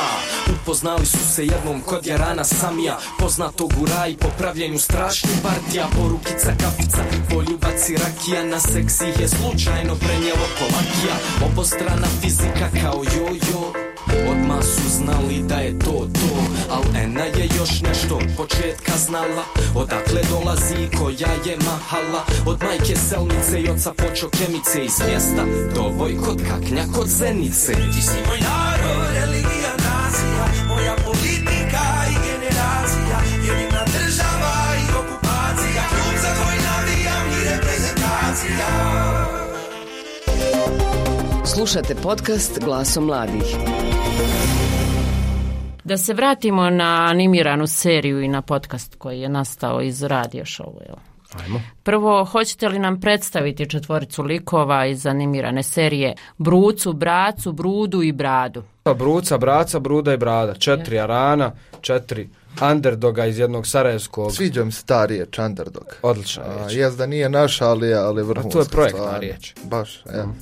Upoznali 0.52 1.06
su 1.06 1.18
se 1.34 1.46
jednom 1.46 1.80
kod 1.80 2.06
Jarana 2.06 2.44
Samija 2.44 2.98
Poznatog 3.18 3.72
u 3.82 3.86
raj 3.86 4.16
po 4.16 4.28
pravljenju 4.38 4.78
strašnih 4.78 5.32
partija 5.42 5.86
Porukica, 5.96 6.52
kafica, 6.60 7.04
poljubac 7.30 7.88
i 7.88 7.96
rakija 7.96 8.44
Na 8.44 8.60
seksi 8.60 9.04
ih 9.08 9.20
je 9.20 9.28
slučajno 9.28 9.94
prenijelo 9.94 10.46
Kolakija 10.58 11.16
Obostrana 11.46 12.06
fizika 12.20 12.68
kao 12.82 13.04
jojo. 13.16 13.93
Odmah 14.30 14.62
su 14.62 14.88
znali 14.88 15.42
da 15.48 15.54
je 15.54 15.78
to 15.78 16.08
to 16.14 16.34
Al 16.70 16.82
Ena 16.96 17.24
je 17.24 17.48
još 17.58 17.80
nešto 17.80 18.14
od 18.16 18.28
početka 18.36 18.92
znala. 18.96 19.44
Odakle 19.74 20.20
dolazi 20.30 20.74
i 20.74 20.96
koja 20.96 21.32
je 21.46 21.56
mahala? 21.56 22.22
Od 22.46 22.62
majke 22.62 22.96
Selnice 22.96 23.60
i 23.60 23.68
oca 23.68 23.92
Počo 23.92 24.28
Kemice 24.36 24.84
Iz 24.84 24.98
mjesta. 25.08 25.44
Dovoj 25.74 26.16
kod 26.24 26.38
kaknja 26.48 26.84
kod 26.94 27.08
Zenice. 27.08 27.72
Ti 27.72 28.02
si 28.02 28.18
moj 28.28 28.40
narod, 28.48 29.06
religija, 29.14 29.72
nacija 29.86 30.44
Moja 30.68 30.94
politika 31.06 31.84
i 32.12 32.14
generacija 32.28 33.16
Jedina 33.46 33.84
država 33.94 34.54
i 34.82 34.86
okupacija. 35.00 35.82
Klub 35.90 36.14
za 36.22 36.30
tvoj 36.38 36.56
navijam 36.68 37.26
i 37.38 37.40
reprezentacija. 37.50 38.93
Slušate 41.54 41.94
podcast 41.94 42.60
Glasom 42.64 43.04
mladih. 43.04 43.56
Da 45.84 45.96
se 45.96 46.14
vratimo 46.14 46.70
na 46.70 47.06
animiranu 47.10 47.66
seriju 47.66 48.22
i 48.22 48.28
na 48.28 48.42
podcast 48.42 48.94
koji 48.98 49.20
je 49.20 49.28
nastao 49.28 49.82
iz 49.82 50.02
radio. 50.02 50.44
Jel? 50.58 50.96
Ajmo. 51.44 51.62
Prvo, 51.82 52.24
hoćete 52.24 52.68
li 52.68 52.78
nam 52.78 53.00
predstaviti 53.00 53.70
četvoricu 53.70 54.22
likova 54.22 54.86
iz 54.86 55.06
animirane 55.06 55.62
serije 55.62 56.14
Brucu, 56.38 56.92
Bracu, 56.92 57.52
Brudu 57.52 58.02
i 58.02 58.12
Bradu? 58.12 58.62
Pa 58.82 58.94
Bruca, 58.94 59.38
Braca, 59.38 59.78
Bruda 59.78 60.12
i 60.14 60.16
Brada. 60.16 60.54
Četiri 60.54 60.98
Arana, 60.98 61.52
četiri 61.80 62.28
underdoga 62.72 63.26
iz 63.26 63.38
jednog 63.38 63.66
sarajevskog. 63.66 64.32
Sviđa 64.32 64.64
mi 64.64 64.72
se 64.72 64.84
ta 64.84 65.06
riječ, 65.06 65.38
underdog. 65.38 65.96
Odlična 66.02 66.42
A, 66.42 66.56
riječ. 66.56 66.72
Jes 66.72 66.94
da 66.94 67.06
nije 67.06 67.28
naša, 67.28 67.68
ali, 67.68 67.94
ali 67.94 68.22
vrhunska. 68.22 68.58
A 68.58 68.62
to 68.62 68.66
je 68.66 68.72
projektna 68.72 69.00
stvarno. 69.00 69.20
riječ. 69.20 69.54
Baš, 69.64 70.04
evo. 70.14 70.34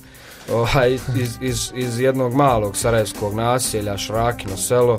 Ovaj, 0.51 0.95
iz, 0.95 1.39
iz, 1.41 1.73
iz 1.75 2.01
jednog 2.01 2.35
malog 2.35 2.77
sarajevskog 2.77 3.35
naselja, 3.35 3.99
Šrakino 3.99 4.57
selo 4.57 4.99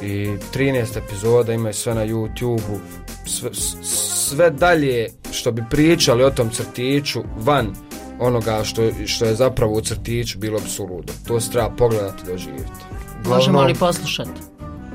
i 0.00 0.36
13 0.54 0.98
epizoda 0.98 1.52
imaju 1.52 1.74
sve 1.74 1.94
na 1.94 2.06
YouTube-u 2.06 2.78
sve, 3.26 3.50
sve 3.82 4.50
dalje 4.50 5.08
što 5.30 5.52
bi 5.52 5.64
pričali 5.70 6.24
o 6.24 6.30
tom 6.30 6.50
crtiću 6.50 7.22
van 7.36 7.74
onoga 8.20 8.64
što, 8.64 8.82
što 9.06 9.24
je 9.24 9.34
zapravo 9.34 9.72
u 9.72 9.80
crtiću 9.80 10.38
bilo 10.38 10.58
bi 10.58 10.68
suludo. 10.68 11.12
To 11.26 11.40
se 11.40 11.50
treba 11.50 11.70
pogledati 11.70 12.22
i 12.22 12.32
doživjeti. 12.32 12.70
Možemo 13.24 13.62
li 13.62 13.74
poslušati? 13.74 14.30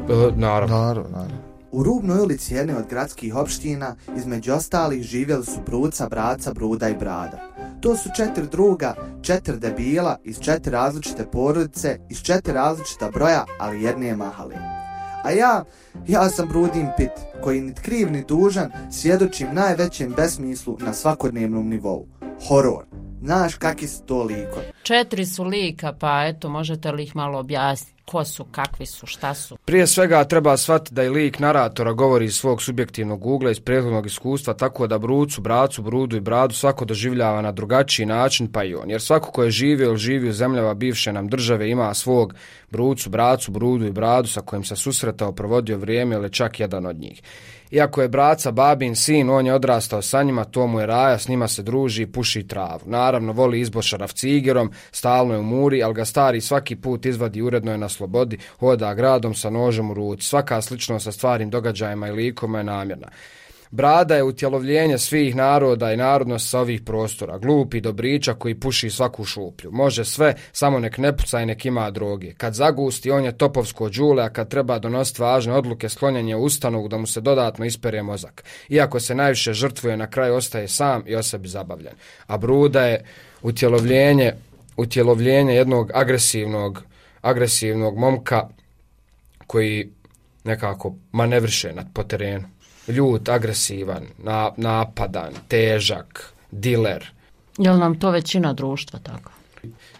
E, 0.09 0.31
naravno. 0.35 0.77
Naravno, 0.77 1.09
naravno. 1.09 1.37
U 1.71 1.83
rubnoj 1.83 2.19
ulici 2.19 2.53
jedne 2.53 2.77
od 2.77 2.85
gradskih 2.89 3.35
opština, 3.35 3.95
između 4.17 4.53
ostalih 4.53 5.03
živjeli 5.03 5.45
su 5.45 5.59
Bruca, 5.65 6.09
Braca, 6.09 6.53
Bruda 6.53 6.89
i 6.89 6.95
Brada. 6.95 7.46
To 7.81 7.95
su 7.97 8.09
četiri 8.17 8.47
druga, 8.51 8.95
četiri 9.21 9.59
debila 9.59 10.17
iz 10.23 10.39
četiri 10.39 10.71
različite 10.71 11.25
porodice, 11.31 11.99
iz 12.09 12.21
četiri 12.21 12.53
različita 12.53 13.09
broja, 13.11 13.45
ali 13.59 13.83
jedne 13.83 14.15
mahale. 14.15 14.55
A 15.23 15.31
ja, 15.31 15.63
ja 16.07 16.29
sam 16.29 16.47
Brudin 16.47 16.87
Pit, 16.97 17.11
koji 17.43 17.61
nit 17.61 17.79
kriv 17.79 18.11
ni 18.11 18.23
dužan 18.27 18.71
svjedočim 18.91 19.47
najvećem 19.53 20.13
besmislu 20.17 20.77
na 20.79 20.93
svakodnevnom 20.93 21.69
nivou. 21.69 22.07
Horor. 22.47 22.85
Znaš 23.23 23.55
kakvi 23.55 23.87
su 23.87 24.03
to 24.03 24.23
likovi. 24.23 24.65
Četiri 24.83 25.25
su 25.25 25.43
lika, 25.43 25.93
pa 25.93 26.25
eto, 26.25 26.49
možete 26.49 26.91
li 26.91 27.03
ih 27.03 27.15
malo 27.15 27.39
objasniti? 27.39 27.96
Ko 28.11 28.25
su, 28.25 28.45
kakvi 28.45 28.85
su, 28.85 29.05
šta 29.05 29.33
su? 29.33 29.57
Prije 29.65 29.87
svega 29.87 30.23
treba 30.23 30.57
shvatiti 30.57 30.93
da 30.93 31.03
i 31.03 31.09
lik 31.09 31.39
naratora 31.39 31.93
govori 31.93 32.25
iz 32.25 32.35
svog 32.35 32.61
subjektivnog 32.61 33.25
ugla, 33.25 33.51
iz 33.51 33.59
prethodnog 33.59 34.05
iskustva, 34.05 34.53
tako 34.53 34.87
da 34.87 34.97
brucu, 34.97 35.41
bracu, 35.41 35.81
brudu 35.81 36.17
i 36.17 36.19
bradu 36.19 36.53
svako 36.53 36.85
doživljava 36.85 37.41
na 37.41 37.51
drugačiji 37.51 38.05
način, 38.05 38.51
pa 38.51 38.63
i 38.63 38.75
on. 38.75 38.89
Jer 38.89 39.01
svako 39.01 39.31
ko 39.31 39.43
je 39.43 39.51
živio 39.51 39.85
ili 39.85 39.97
živi 39.97 40.29
u 40.29 40.33
zemljava 40.33 40.73
bivše 40.73 41.13
nam 41.13 41.27
države 41.27 41.69
ima 41.69 41.93
svog 41.93 42.33
brucu, 42.71 43.09
bracu, 43.09 43.51
brudu 43.51 43.85
i 43.85 43.91
bradu 43.91 44.27
sa 44.27 44.41
kojim 44.41 44.63
se 44.63 44.75
susretao, 44.75 45.31
provodio 45.31 45.77
vrijeme 45.77 46.15
ili 46.15 46.31
čak 46.31 46.59
jedan 46.59 46.85
od 46.85 46.99
njih. 46.99 47.21
Iako 47.71 48.01
je 48.01 48.07
braca 48.07 48.51
babin 48.51 48.95
sin, 48.95 49.29
on 49.29 49.45
je 49.45 49.53
odrastao 49.53 50.01
sa 50.01 50.23
njima, 50.23 50.43
to 50.43 50.67
mu 50.67 50.79
je 50.79 50.85
raja, 50.85 51.17
s 51.17 51.27
njima 51.27 51.47
se 51.47 51.63
druži 51.63 52.03
i 52.03 52.11
puši 52.11 52.47
travu. 52.47 52.81
Naravno, 52.85 53.33
voli 53.33 53.59
izbošarav 53.59 54.07
cigerom, 54.07 54.71
stalno 54.91 55.33
je 55.33 55.39
u 55.39 55.43
muri, 55.43 55.83
ali 55.83 55.93
ga 55.93 56.05
stari 56.05 56.41
svaki 56.41 56.75
put 56.75 57.05
izvadi 57.05 57.41
uredno 57.41 57.71
je 57.71 57.77
na 57.77 57.89
slobodi, 57.89 58.37
hoda 58.59 58.93
gradom 58.93 59.33
sa 59.33 59.49
nožem 59.49 59.91
u 59.91 59.93
ruci. 59.93 60.27
Svaka 60.27 60.61
sličnost 60.61 61.03
sa 61.03 61.11
stvarnim 61.11 61.49
događajima 61.49 62.07
i 62.07 62.11
likoma 62.11 62.57
je 62.57 62.63
namjerna. 62.63 63.07
Brada 63.71 64.15
je 64.15 64.23
utjelovljenje 64.23 64.97
svih 64.97 65.35
naroda 65.35 65.93
i 65.93 65.97
narodnost 65.97 66.49
sa 66.49 66.59
ovih 66.59 66.81
prostora, 66.81 67.37
glupi 67.37 67.81
dobriča 67.81 68.33
koji 68.33 68.59
puši 68.59 68.89
svaku 68.89 69.25
šuplju. 69.25 69.71
Može 69.71 70.05
sve, 70.05 70.33
samo 70.51 70.79
nek 70.79 70.97
ne 70.97 71.17
puca 71.17 71.41
i 71.41 71.45
nek 71.45 71.65
ima 71.65 71.91
droge. 71.91 72.33
Kad 72.33 72.53
zagusti, 72.53 73.11
on 73.11 73.25
je 73.25 73.37
topovsko 73.37 73.89
džule, 73.89 74.23
a 74.23 74.29
kad 74.29 74.49
treba 74.49 74.79
donositi 74.79 75.21
važne 75.21 75.53
odluke, 75.53 75.89
sklonjen 75.89 76.27
je 76.27 76.35
u 76.35 76.43
ustanog 76.43 76.87
da 76.89 76.97
mu 76.97 77.07
se 77.07 77.21
dodatno 77.21 77.65
ispere 77.65 78.03
mozak. 78.03 78.43
Iako 78.69 78.99
se 78.99 79.15
najviše 79.15 79.53
žrtvuje, 79.53 79.97
na 79.97 80.09
kraju 80.09 80.35
ostaje 80.35 80.67
sam 80.67 81.03
i 81.05 81.15
o 81.15 81.23
sebi 81.23 81.47
zabavljen. 81.47 81.93
A 82.27 82.37
Bruda 82.37 82.85
je 82.85 83.03
utjelovljenje, 83.41 84.33
utjelovljenje 84.77 85.55
jednog 85.55 85.91
agresivnog, 85.93 86.83
agresivnog 87.21 87.97
momka 87.97 88.47
koji 89.47 89.89
nekako 90.43 90.95
manevriše 91.11 91.73
nad 91.73 91.87
po 91.93 92.03
terenu. 92.03 92.56
Ljut, 92.87 93.29
agresivan, 93.29 94.03
na, 94.17 94.51
napadan, 94.57 95.33
težak, 95.47 96.33
diler. 96.51 97.11
Je 97.57 97.71
li 97.71 97.79
nam 97.79 97.99
to 97.99 98.11
većina 98.11 98.53
društva 98.53 98.99
tako? 98.99 99.31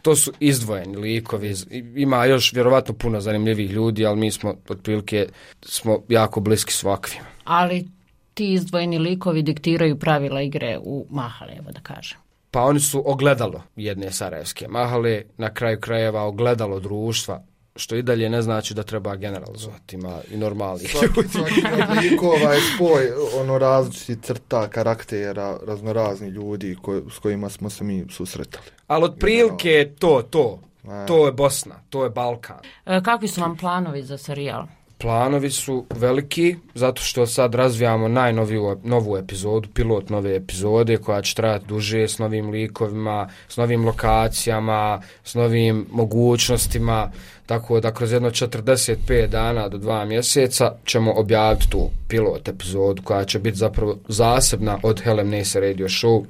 To 0.02 0.16
su 0.16 0.32
izdvojeni 0.40 0.98
likovi. 0.98 1.56
Ima 1.96 2.26
još 2.26 2.54
vjerovatno 2.54 2.94
puno 2.94 3.22
zanimljivih 3.22 3.72
ljudi, 3.72 4.06
ali 4.06 4.20
mi 4.20 4.32
smo 4.32 4.56
otprilike 4.70 5.28
smo 5.62 6.00
jako 6.10 6.40
bliski 6.40 6.74
s 6.74 6.84
ovakvima. 6.84 7.26
Ali 7.44 7.88
ti 8.34 8.54
izdvojeni 8.54 9.00
likovi 9.00 9.42
diktiraju 9.42 10.00
pravila 10.00 10.42
igre 10.42 10.80
u 10.82 11.08
Mahale, 11.10 11.54
evo 11.58 11.72
da 11.72 11.80
kažem. 11.80 12.18
Pa 12.52 12.64
oni 12.64 12.80
su 12.80 13.12
ogledalo 13.12 13.64
jedne 13.76 14.12
sarajevske 14.12 14.68
mahale, 14.68 15.24
na 15.38 15.54
kraju 15.54 15.80
krajeva 15.80 16.24
ogledalo 16.24 16.80
društva, 16.80 17.44
što 17.78 17.96
i 17.96 18.02
dalje 18.02 18.30
ne 18.30 18.42
znači 18.42 18.74
da 18.74 18.84
treba 18.84 19.16
generalizovati, 19.16 19.96
ima 19.96 20.20
i 20.32 20.38
normalnih 20.38 20.92
Svaki, 20.92 21.08
ljudi. 21.18 21.30
svaki 21.30 22.10
likova 22.10 22.54
je 22.56 22.62
spoj 22.76 23.12
ono 23.42 23.58
različitih 23.58 24.18
crta, 24.22 24.68
karaktera, 24.68 25.58
raznorazni 25.68 26.28
ljudi 26.28 26.78
ko, 26.82 27.02
s 27.12 27.20
kojima 27.20 27.50
smo 27.50 27.70
se 27.70 27.84
mi 27.84 28.06
susretali. 28.10 28.66
Ali 28.88 29.06
otprilike 29.06 29.70
je 29.70 29.96
to, 29.96 30.22
to. 30.30 30.60
To 31.08 31.26
je 31.26 31.32
Bosna, 31.32 31.76
to 31.90 32.04
je 32.04 32.10
Balkan. 32.10 32.58
E, 32.86 33.02
kakvi 33.04 33.28
su 33.28 33.42
vam 33.42 33.58
planovi 33.58 34.04
za 34.04 34.18
serijal? 34.18 34.66
Planovi 34.98 35.52
su 35.52 35.86
veliki, 35.90 36.56
zato 36.76 37.02
što 37.02 37.28
sad 37.28 37.56
razvijamo 37.56 38.08
najnoviju 38.08 38.78
novu 38.84 39.18
epizodu, 39.18 39.70
pilot 39.74 40.10
nove 40.10 40.36
epizode 40.36 40.98
koja 40.98 41.22
će 41.22 41.36
trajati 41.36 41.66
duže 41.66 42.08
s 42.08 42.20
novim 42.20 42.50
likovima, 42.50 43.30
s 43.50 43.58
novim 43.58 43.86
lokacijama, 43.86 45.02
s 45.24 45.36
novim 45.36 45.86
mogućnostima, 45.92 47.12
tako 47.46 47.80
da 47.80 47.94
kroz 47.94 48.12
jedno 48.12 48.30
45 48.30 49.28
dana 49.28 49.70
do 49.70 49.78
dva 49.78 50.06
mjeseca 50.06 50.74
ćemo 50.86 51.14
objaviti 51.14 51.70
tu 51.70 51.90
pilot 52.08 52.48
epizodu 52.48 53.02
koja 53.04 53.26
će 53.26 53.40
biti 53.40 53.58
zapravo 53.58 53.98
zasebna 54.08 54.80
od 54.84 55.02
Helem 55.02 55.30
Nese 55.30 55.60
Radio 55.60 55.88
Show. 55.88 56.26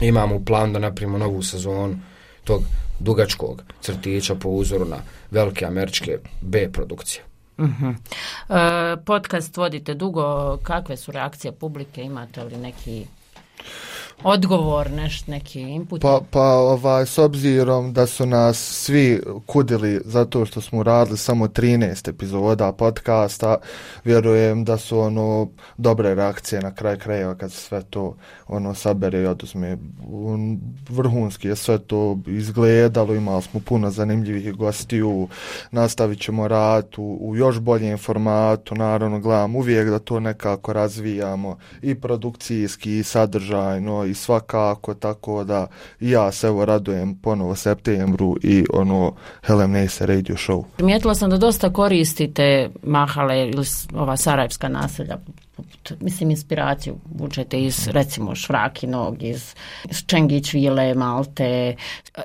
Imamo 0.00 0.36
u 0.36 0.44
plan 0.44 0.72
da 0.72 0.78
napravimo 0.78 1.18
novu 1.18 1.42
sezonu 1.42 1.96
tog 2.44 2.62
dugačkog 3.00 3.62
crtića 3.80 4.34
po 4.34 4.48
uzoru 4.48 4.84
na 4.84 4.96
velike 5.30 5.66
američke 5.66 6.18
B 6.40 6.68
produkcije. 6.72 7.33
Uh 7.58 7.66
-huh. 7.66 7.94
e, 8.48 8.96
podcast 9.04 9.56
vodite 9.56 9.94
dugo, 9.94 10.58
kakve 10.62 10.96
su 10.96 11.12
reakcije 11.12 11.52
publike, 11.52 12.02
imate 12.02 12.44
li 12.44 12.56
neki 12.56 13.06
odgovor, 14.22 14.90
neš, 14.90 15.26
neki 15.26 15.60
input? 15.60 16.02
Pa, 16.02 16.20
pa 16.30 16.52
ovaj, 16.52 17.06
s 17.06 17.18
obzirom 17.18 17.92
da 17.92 18.06
su 18.06 18.26
nas 18.26 18.58
svi 18.58 19.20
kudili 19.46 20.00
zato 20.04 20.46
što 20.46 20.60
smo 20.60 20.82
radili 20.82 21.18
samo 21.18 21.46
13 21.46 22.08
epizoda 22.10 22.72
podcasta, 22.72 23.56
vjerujem 24.04 24.64
da 24.64 24.78
su 24.78 24.98
ono 24.98 25.48
dobre 25.76 26.14
reakcije 26.14 26.62
na 26.62 26.74
kraj 26.74 26.98
krajeva 26.98 27.34
kad 27.34 27.52
se 27.52 27.60
sve 27.60 27.82
to 27.82 28.16
ono 28.48 28.74
sabere 28.74 29.22
i 29.22 29.26
oduzme. 29.26 29.78
Vrhunski 30.88 31.48
je 31.48 31.56
sve 31.56 31.78
to 31.78 32.18
izgledalo, 32.26 33.14
imali 33.14 33.42
smo 33.42 33.60
puno 33.60 33.90
zanimljivih 33.90 34.54
gostiju, 34.54 35.28
nastavit 35.70 36.20
ćemo 36.20 36.48
rad 36.48 36.86
u, 36.96 37.18
u 37.20 37.36
još 37.36 37.58
boljem 37.58 37.98
formatu, 37.98 38.74
naravno 38.74 39.20
gledam 39.20 39.56
uvijek 39.56 39.88
da 39.88 39.98
to 39.98 40.20
nekako 40.20 40.72
razvijamo 40.72 41.58
i 41.82 41.94
produkcijski 41.94 42.98
i 42.98 43.02
sadržajno 43.02 44.03
i 44.06 44.14
svakako 44.14 44.94
tako 44.94 45.44
da 45.44 45.66
ja 46.00 46.32
se 46.32 46.46
evo 46.46 46.64
radujem 46.64 47.18
ponovo 47.22 47.54
septembru 47.54 48.36
i 48.42 48.64
ono 48.72 49.12
Helen 49.42 49.70
Nese 49.70 50.06
radio 50.06 50.34
show. 50.36 50.64
Primijetila 50.76 51.14
sam 51.14 51.30
da 51.30 51.36
dosta 51.36 51.72
koristite 51.72 52.70
mahale 52.82 53.48
ili 53.48 53.64
ova 53.94 54.16
sarajevska 54.16 54.68
naselja 54.68 55.18
mislim 56.00 56.30
inspiraciju 56.30 56.96
vučete 57.14 57.62
iz 57.62 57.88
recimo 57.88 58.34
Švrakinog 58.34 59.22
iz 59.22 59.54
Čengić 60.06 60.54
Vile, 60.54 60.94
Malte. 60.94 61.76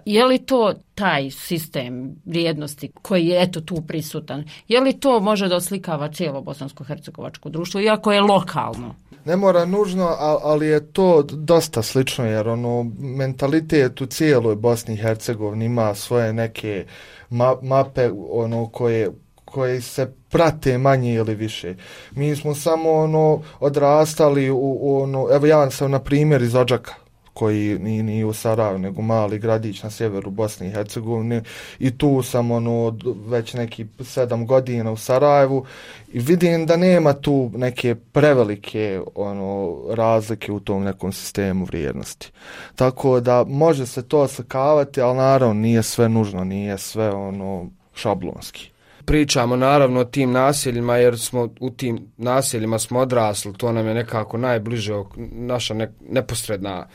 Je 0.05 0.25
li 0.25 0.37
to 0.37 0.73
taj 0.95 1.31
sistem 1.31 2.15
vrijednosti 2.25 2.91
koji 3.01 3.27
je 3.27 3.43
eto 3.43 3.61
tu 3.61 3.81
prisutan? 3.87 4.43
Je 4.67 4.81
li 4.81 4.99
to 4.99 5.19
može 5.19 5.47
da 5.47 5.55
oslikava 5.55 6.11
cijelo 6.11 6.41
bosansko-hercegovačko 6.41 7.49
društvo 7.49 7.81
iako 7.81 8.11
je 8.11 8.21
lokalno? 8.21 8.95
Ne 9.25 9.35
mora 9.35 9.65
nužno, 9.65 10.15
ali 10.19 10.67
je 10.67 10.91
to 10.91 11.23
dosta 11.23 11.81
slično, 11.81 12.25
jer 12.25 12.47
ono, 12.47 12.91
mentalitet 12.99 14.01
u 14.01 14.05
cijeloj 14.05 14.55
Bosni 14.55 14.93
i 14.93 14.97
Hercegovini 14.97 15.65
ima 15.65 15.95
svoje 15.95 16.33
neke 16.33 16.85
ma 17.29 17.55
mape 17.61 18.09
ono 18.31 18.69
koje 18.69 19.11
koje 19.45 19.81
se 19.81 20.13
prate 20.29 20.77
manje 20.77 21.13
ili 21.13 21.35
više. 21.35 21.75
Mi 22.11 22.35
smo 22.35 22.55
samo 22.55 22.91
ono 22.91 23.41
odrastali 23.59 24.49
u, 24.49 24.77
u 24.81 25.01
ono, 25.01 25.27
evo 25.31 25.45
ja 25.45 25.71
sam 25.71 25.91
na 25.91 25.99
primjer 25.99 26.41
iz 26.41 26.55
Ođaka, 26.55 26.93
koji 27.39 27.79
ni, 27.79 28.03
ni 28.03 28.23
u 28.23 28.33
Sarajevu, 28.33 28.79
nego 28.79 29.01
mali 29.01 29.39
gradić 29.39 29.83
na 29.83 29.89
sjeveru 29.89 30.31
Bosne 30.31 30.67
i 30.67 30.71
Hercegovine 30.71 31.43
i 31.79 31.97
tu 31.97 32.23
sam 32.23 32.51
ono 32.51 32.97
već 33.27 33.53
neki 33.53 33.85
sedam 34.03 34.45
godina 34.45 34.91
u 34.91 34.97
Sarajevu 34.97 35.65
i 36.13 36.19
vidim 36.19 36.65
da 36.65 36.77
nema 36.77 37.13
tu 37.13 37.51
neke 37.55 37.95
prevelike 37.95 39.01
ono 39.15 39.79
razlike 39.89 40.51
u 40.51 40.59
tom 40.59 40.83
nekom 40.83 41.13
sistemu 41.13 41.65
vrijednosti. 41.65 42.31
Tako 42.75 43.19
da 43.19 43.45
može 43.47 43.85
se 43.85 44.07
to 44.07 44.27
slikavati, 44.27 45.01
ali 45.01 45.17
naravno 45.17 45.53
nije 45.53 45.83
sve 45.83 46.09
nužno, 46.09 46.43
nije 46.43 46.77
sve 46.77 47.11
ono 47.11 47.69
šablonski 47.93 48.71
pričamo 49.09 49.55
naravno 49.55 49.99
o 49.99 50.05
tim 50.05 50.31
naseljima 50.31 50.97
jer 50.97 51.19
smo 51.19 51.49
u 51.59 51.69
tim 51.69 52.11
naseljima 52.17 52.79
smo 52.79 52.99
odrasli, 52.99 53.53
to 53.53 53.71
nam 53.71 53.87
je 53.87 53.93
nekako 53.93 54.37
najbliže 54.37 54.93
naša 55.31 55.73
ne, 55.73 55.93
neposredna 56.09 56.87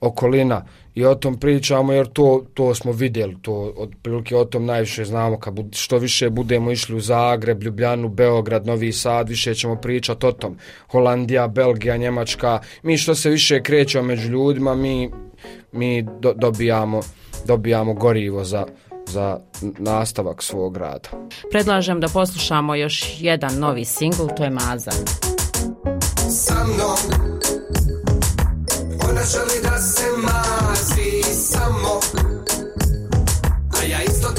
okolina 0.00 0.64
i 0.94 1.04
o 1.04 1.14
tom 1.14 1.40
pričamo 1.40 1.92
jer 1.92 2.06
to, 2.06 2.44
to 2.54 2.74
smo 2.74 2.92
vidjeli, 2.92 3.36
to 3.42 3.52
od 3.76 3.94
prilike 4.02 4.36
o 4.36 4.44
tom 4.44 4.64
najviše 4.66 5.04
znamo, 5.04 5.38
kad 5.38 5.54
bud, 5.54 5.74
što 5.74 5.98
više 5.98 6.30
budemo 6.30 6.70
išli 6.70 6.96
u 6.96 7.00
Zagreb, 7.00 7.62
Ljubljanu, 7.62 8.08
Beograd, 8.08 8.66
Novi 8.66 8.92
Sad, 8.92 9.28
više 9.28 9.54
ćemo 9.54 9.76
pričati 9.76 10.26
o 10.26 10.32
tom. 10.32 10.56
Holandija, 10.90 11.48
Belgija, 11.48 11.96
Njemačka, 11.96 12.58
mi 12.82 12.98
što 12.98 13.14
se 13.14 13.30
više 13.30 13.62
krećemo 13.62 14.04
među 14.04 14.28
ljudima, 14.28 14.74
mi, 14.74 15.10
mi 15.72 16.02
do, 16.02 16.32
dobijamo, 16.36 17.00
dobijamo 17.44 17.94
gorivo 17.94 18.44
za, 18.44 18.66
za 19.06 19.40
nastavak 19.78 20.42
svog 20.42 20.76
rada. 20.76 21.08
Predlažem 21.50 22.00
da 22.00 22.08
poslušamo 22.08 22.74
još 22.74 23.04
jedan 23.18 23.58
novi 23.58 23.84
singl, 23.84 24.26
to 24.36 24.44
je 24.44 24.50
Maza. 24.50 24.90
Sa 26.30 26.64
mnom 26.64 27.26
Ona 29.10 29.22
želi 29.24 29.62
da 29.62 29.65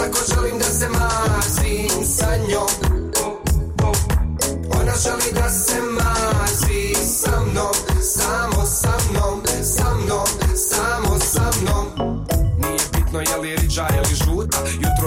tako 0.07 0.25
želim 0.33 0.59
da 0.59 0.65
se 0.65 0.89
mazim 0.89 2.05
sa 2.05 2.37
njom 2.37 2.69
Ona 4.81 4.93
želi 5.03 5.31
da 5.33 5.49
se 5.49 5.81
mazi 5.81 7.07
sa 7.07 7.39
mnom 7.39 7.73
Samo 8.01 8.56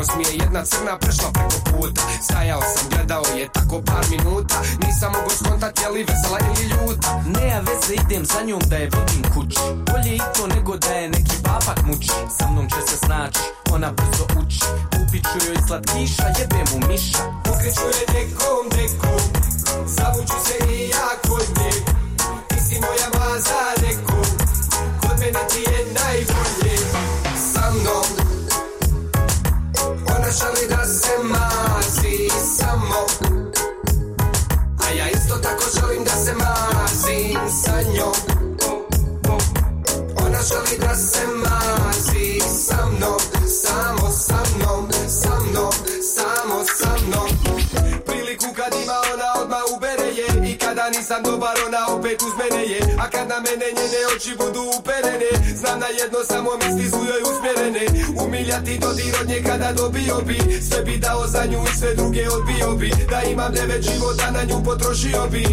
žuta 0.01 0.13
Jutro 0.13 0.15
smije 0.15 0.45
jedna 0.45 0.65
crna 0.65 0.99
prešla 0.99 1.31
preko 1.33 1.59
puta. 1.71 2.01
Stajao 2.23 2.61
sam, 2.61 2.89
gledao 2.91 3.23
je 3.37 3.49
tako 3.53 3.83
par 3.87 4.05
minuta. 4.11 4.55
Nisam 4.87 5.13
mogo 5.13 5.31
skontat 5.31 5.81
je 5.81 5.89
li 5.89 6.05
vesela 6.05 6.39
ili 6.49 6.65
ljuta. 6.71 7.23
Ne, 7.27 7.63
veze 7.67 7.95
idem 7.95 8.25
za 8.25 8.43
njom 8.47 8.61
da 8.67 8.77
je 8.77 8.91
vodim 8.95 9.23
kući 9.35 9.61
Bolje 9.87 10.15
i 10.17 10.21
to 10.37 10.47
nego 10.47 10.77
da 10.77 10.91
je 10.91 11.09
neki 11.09 11.37
papak 11.43 11.85
muči 11.87 12.11
Sa 12.39 12.47
mnom 12.51 12.69
će 12.71 12.81
se 12.89 12.97
snaći, 12.97 13.41
ona 13.73 13.93
brzo 13.93 14.25
uči. 14.41 14.61
Kupiću 14.93 15.39
joj 15.47 15.59
slatkiša, 15.67 16.27
jebem 16.39 16.69
u 16.77 16.79
miša. 16.89 17.23
Pokreću 17.45 17.87
je 17.97 18.05
nekom, 18.15 18.65
nekom 18.77 19.23
Zavuću 19.87 20.37
se 20.47 20.55
i 20.73 20.89
ja 20.89 21.09
kod 21.29 21.47
nje. 21.57 21.73
Ti 22.49 22.57
si 22.67 22.77
moja 22.85 23.09
maza, 23.19 23.61
nekom 23.83 24.27
Kod 25.01 25.19
mene 25.21 25.41
ti 25.51 25.61
je 25.71 25.79
najbolje 25.99 26.40
Ona 30.31 30.69
da 30.69 30.85
se 30.85 31.19
mazi 31.23 32.29
samo. 32.57 33.07
A 34.79 34.93
ja 34.93 35.09
isto 35.11 35.35
tako 35.35 35.65
želim 35.81 36.05
da 36.05 36.11
se 36.11 36.33
mazim 36.35 37.41
sa 37.65 37.83
njom. 37.95 38.15
Ona 40.17 40.39
želi 40.43 40.79
da 40.81 40.97
se 40.97 41.27
mazi 41.27 42.41
sa 42.67 42.87
mnom 42.87 43.21
Samo 43.47 44.11
sa 44.13 44.43
mnom, 44.57 44.89
sa 45.09 45.31
mnom, 45.41 45.73
samo 46.15 46.65
sa 46.65 46.91
mnom. 47.07 47.29
Priliku 48.07 48.47
kad 48.57 48.75
ima 48.85 48.99
ona 49.15 49.43
odmah 49.43 49.63
ubere 49.77 50.09
je. 50.15 50.53
I 50.53 50.59
kada 50.59 50.91
nisam 50.91 51.23
dobar 51.23 51.57
ona 51.67 51.97
opet 51.97 52.23
uz 52.23 52.33
mene 52.39 52.63
je. 52.67 52.81
A 52.99 53.11
kad 53.11 53.29
na 53.29 53.41
mene 53.41 53.67
nje 53.77 53.80
oči 54.21 54.37
budu 54.37 54.61
uperene. 54.79 55.31
Znam 55.57 55.81
da 55.81 55.87
jedno 55.87 56.19
samo 56.25 56.51
misli 56.61 56.91
su 56.91 56.97
joj 57.11 57.23
usmjerene. 57.31 57.85
Umiljati 58.25 58.79
dodir 58.79 59.15
od 59.21 59.29
nje 59.29 59.43
kada 59.47 59.73
dobio 59.73 60.21
bi. 60.27 60.39
Sve 60.63 60.83
bi 60.83 60.97
dao 60.99 61.27
za 61.27 61.45
nju 61.47 61.59
i 61.73 61.79
sve 61.79 61.95
druge 61.95 62.29
odbio 62.29 62.75
bi. 62.75 62.91
Da 63.11 63.23
imam 63.23 63.53
devet 63.53 63.83
života 63.83 64.31
na 64.31 64.43
nju 64.43 64.65
potrošio 64.65 65.27
bi. 65.31 65.45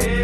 E, 0.00 0.18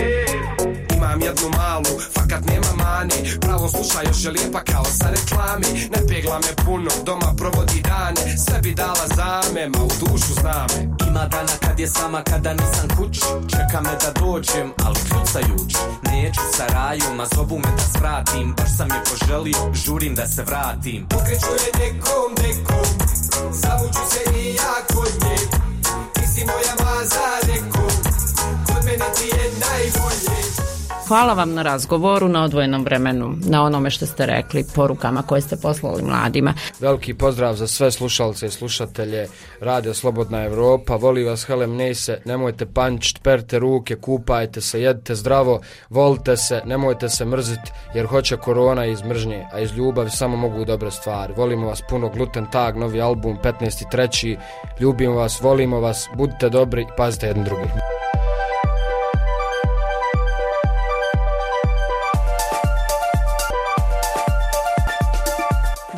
e. 0.00 0.81
Imam 1.02 1.20
jednu 1.20 1.48
malu, 1.58 2.00
fakat 2.14 2.44
nema 2.50 2.72
mani. 2.84 3.38
Pravo 3.40 3.68
sluša 3.68 4.00
još 4.08 4.24
je 4.24 4.30
lijepa 4.30 4.60
kao 4.72 4.84
sa 4.84 5.06
reklami. 5.10 5.88
Ne 5.92 6.00
pegla 6.08 6.38
me 6.38 6.64
puno, 6.64 6.90
doma 7.06 7.34
provodi 7.36 7.82
dane. 7.82 8.36
Sve 8.44 8.60
bi 8.62 8.74
dala 8.74 9.06
za 9.16 9.40
me, 9.54 9.68
ma 9.68 9.84
u 9.84 9.88
dušu 10.00 10.32
zna 10.40 10.66
me 10.70 11.06
Ima 11.08 11.24
dana 11.26 11.54
kad 11.60 11.80
je 11.80 11.86
sama, 11.86 12.22
kada 12.22 12.52
nisam 12.52 12.88
kući. 12.96 13.20
Čeka 13.50 13.80
me 13.80 13.90
da 14.02 14.10
dođem, 14.20 14.72
al 14.86 14.94
kljucajući. 14.94 15.76
Neću 16.02 16.40
sa 16.56 16.66
raju, 16.66 17.14
ma 17.16 17.26
zovu 17.34 17.58
me 17.58 17.70
da 17.78 17.98
svratim 17.98 18.54
Baš 18.56 18.76
sam 18.76 18.88
je 18.88 19.00
poželio, 19.10 19.74
žurim 19.74 20.14
da 20.14 20.26
se 20.26 20.42
vratim. 20.42 21.06
Pokreću 21.08 21.52
je 21.64 21.70
nekom, 21.80 22.28
nekom 22.42 22.88
Zavuću 23.52 24.02
se 24.10 24.20
i 24.38 24.54
ja 24.54 24.74
kod 24.94 25.12
nje. 25.22 25.36
Ti 26.14 26.26
si 26.34 26.44
moja 26.46 26.74
maza, 26.84 27.26
nekom 27.48 27.92
Kod 28.66 28.84
mene 28.84 29.06
ti 29.16 29.26
je 29.26 29.44
najbolje 29.64 30.51
Hvala 31.12 31.34
vam 31.34 31.54
na 31.54 31.62
razgovoru, 31.62 32.28
na 32.28 32.44
odvojenom 32.44 32.84
vremenu, 32.84 33.34
na 33.48 33.64
onome 33.64 33.90
što 33.90 34.06
ste 34.06 34.26
rekli, 34.26 34.64
porukama 34.74 35.22
koje 35.22 35.40
ste 35.40 35.56
poslali 35.56 36.02
mladima. 36.02 36.54
Veliki 36.80 37.14
pozdrav 37.14 37.54
za 37.54 37.66
sve 37.66 37.90
slušalce 37.90 38.46
i 38.46 38.50
slušatelje 38.50 39.28
Radio 39.60 39.94
Slobodna 39.94 40.44
Evropa. 40.44 40.96
Voli 40.96 41.24
vas 41.24 41.44
Helem 41.44 41.76
Nese, 41.76 42.20
nemojte 42.24 42.66
pančit, 42.66 43.22
perte 43.22 43.58
ruke, 43.58 43.96
kupajte 43.96 44.60
se, 44.60 44.82
jedite 44.82 45.14
zdravo, 45.14 45.60
volite 45.90 46.36
se, 46.36 46.62
nemojte 46.64 47.08
se 47.08 47.24
mrziti 47.24 47.72
jer 47.94 48.06
hoće 48.06 48.36
korona 48.36 48.86
iz 48.86 49.02
mržnje, 49.02 49.46
a 49.52 49.60
iz 49.60 49.72
ljubavi 49.72 50.10
samo 50.10 50.36
mogu 50.36 50.64
dobre 50.64 50.90
stvari. 50.90 51.34
Volimo 51.36 51.66
vas 51.66 51.82
puno, 51.90 52.08
Gluten 52.08 52.46
Tag, 52.52 52.76
novi 52.76 53.00
album, 53.00 53.38
15.3. 53.42 54.36
Ljubimo 54.80 55.14
vas, 55.14 55.40
volimo 55.40 55.80
vas, 55.80 56.08
budite 56.16 56.48
dobri 56.48 56.86
pazite 56.96 57.26
jedan 57.26 57.44
drugi. 57.44 57.68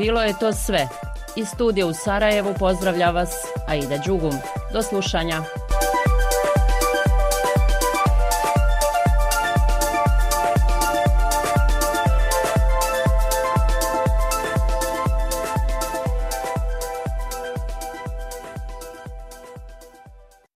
Bilo 0.05 0.23
je 0.23 0.39
to 0.41 0.53
sve. 0.53 0.89
Iz 1.37 1.49
studija 1.49 1.87
u 1.87 1.93
Sarajevu 1.95 2.55
pozdravlja 2.59 3.11
vas 3.11 3.31
Aida 3.67 3.99
Đugum. 4.07 4.35
Do 4.73 4.83
slušanja. 4.83 5.43